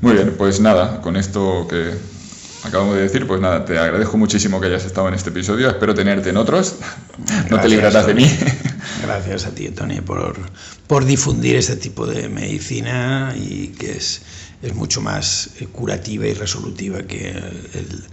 Muy 0.00 0.14
bien, 0.14 0.34
pues 0.36 0.58
nada, 0.58 1.00
con 1.02 1.16
esto 1.16 1.68
que 1.70 1.92
acabamos 2.64 2.96
de 2.96 3.02
decir, 3.02 3.24
pues 3.28 3.40
nada, 3.40 3.64
te 3.64 3.78
agradezco 3.78 4.18
muchísimo 4.18 4.60
que 4.60 4.66
hayas 4.66 4.84
estado 4.86 5.06
en 5.06 5.14
este 5.14 5.30
episodio, 5.30 5.68
espero 5.68 5.94
tenerte 5.94 6.30
en 6.30 6.36
otros, 6.36 6.74
Gracias, 7.16 7.50
no 7.52 7.60
te 7.60 7.68
librarás 7.68 8.08
de 8.08 8.14
mí. 8.14 8.28
Gracias 9.02 9.46
a 9.46 9.50
ti, 9.50 9.68
Tony, 9.70 10.00
por, 10.00 10.36
por 10.86 11.04
difundir 11.04 11.56
este 11.56 11.76
tipo 11.76 12.06
de 12.06 12.28
medicina 12.28 13.34
y 13.36 13.68
que 13.68 13.96
es 13.96 14.22
es 14.62 14.74
mucho 14.74 15.00
más 15.00 15.50
eh, 15.60 15.66
curativa 15.66 16.26
y 16.26 16.32
resolutiva 16.32 17.02
que 17.02 17.28
el, 17.28 18.04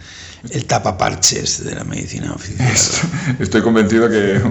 el 0.51 0.65
tapaparches 0.65 1.63
de 1.63 1.75
la 1.75 1.83
medicina 1.83 2.33
oficial. 2.33 2.71
Estoy 3.39 3.61
convencido 3.61 4.09
que 4.09 4.41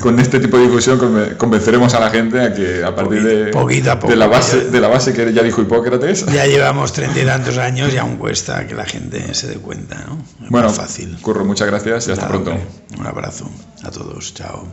con 0.00 0.18
este 0.18 0.40
tipo 0.40 0.56
de 0.56 0.64
difusión 0.64 0.98
convenceremos 1.36 1.92
a 1.94 2.00
la 2.00 2.10
gente 2.10 2.40
a 2.40 2.54
que 2.54 2.82
a 2.82 2.94
partir 2.94 3.22
de, 3.22 3.46
poquito 3.50 3.92
a 3.92 3.98
poco, 3.98 4.10
de, 4.10 4.16
la, 4.16 4.26
base, 4.26 4.70
de 4.70 4.80
la 4.80 4.88
base 4.88 5.12
que 5.12 5.32
ya 5.32 5.42
dijo 5.42 5.60
Hipócrates. 5.62 6.26
Ya 6.26 6.46
llevamos 6.46 6.92
treinta 6.92 7.20
y 7.20 7.26
tantos 7.26 7.58
años 7.58 7.92
y 7.92 7.98
aún 7.98 8.16
cuesta 8.16 8.66
que 8.66 8.74
la 8.74 8.86
gente 8.86 9.34
se 9.34 9.48
dé 9.48 9.56
cuenta. 9.56 10.04
¿no? 10.06 10.24
Es 10.42 10.50
bueno, 10.50 10.70
fácil. 10.70 11.18
Curro, 11.20 11.44
muchas 11.44 11.68
gracias 11.68 12.08
y 12.08 12.12
hasta 12.12 12.28
Nada, 12.28 12.42
pronto. 12.42 12.60
Un 12.98 13.06
abrazo 13.06 13.50
a 13.82 13.90
todos. 13.90 14.34
Chao. 14.34 14.66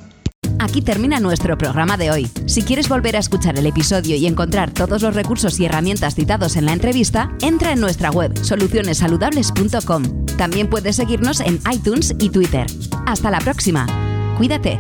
Aquí 0.60 0.82
termina 0.82 1.20
nuestro 1.20 1.58
programa 1.58 1.96
de 1.96 2.12
hoy. 2.12 2.28
Si 2.46 2.62
quieres 2.62 2.90
volver 2.90 3.16
a 3.16 3.20
escuchar 3.20 3.58
el 3.58 3.66
episodio 3.66 4.18
y 4.18 4.28
encontrar 4.28 4.72
todos 4.72 5.02
los 5.02 5.16
recursos 5.16 5.60
y 5.60 5.66
herramientas 5.66 6.16
citados 6.16 6.58
en 6.58 6.66
la 6.66 6.74
entrevista, 6.74 7.32
entra 7.42 7.72
en 7.72 7.80
nuestra 7.80 8.12
web 8.12 8.38
solucionesaludables.com. 8.44 10.26
También 10.38 10.70
puedes 10.70 10.98
seguirnos 10.98 11.40
en 11.40 11.60
iTunes 11.72 12.14
y 12.20 12.30
Twitter. 12.30 12.68
Hasta 13.06 13.32
la 13.32 13.40
próxima. 13.40 13.88
Cuídate. 14.38 14.78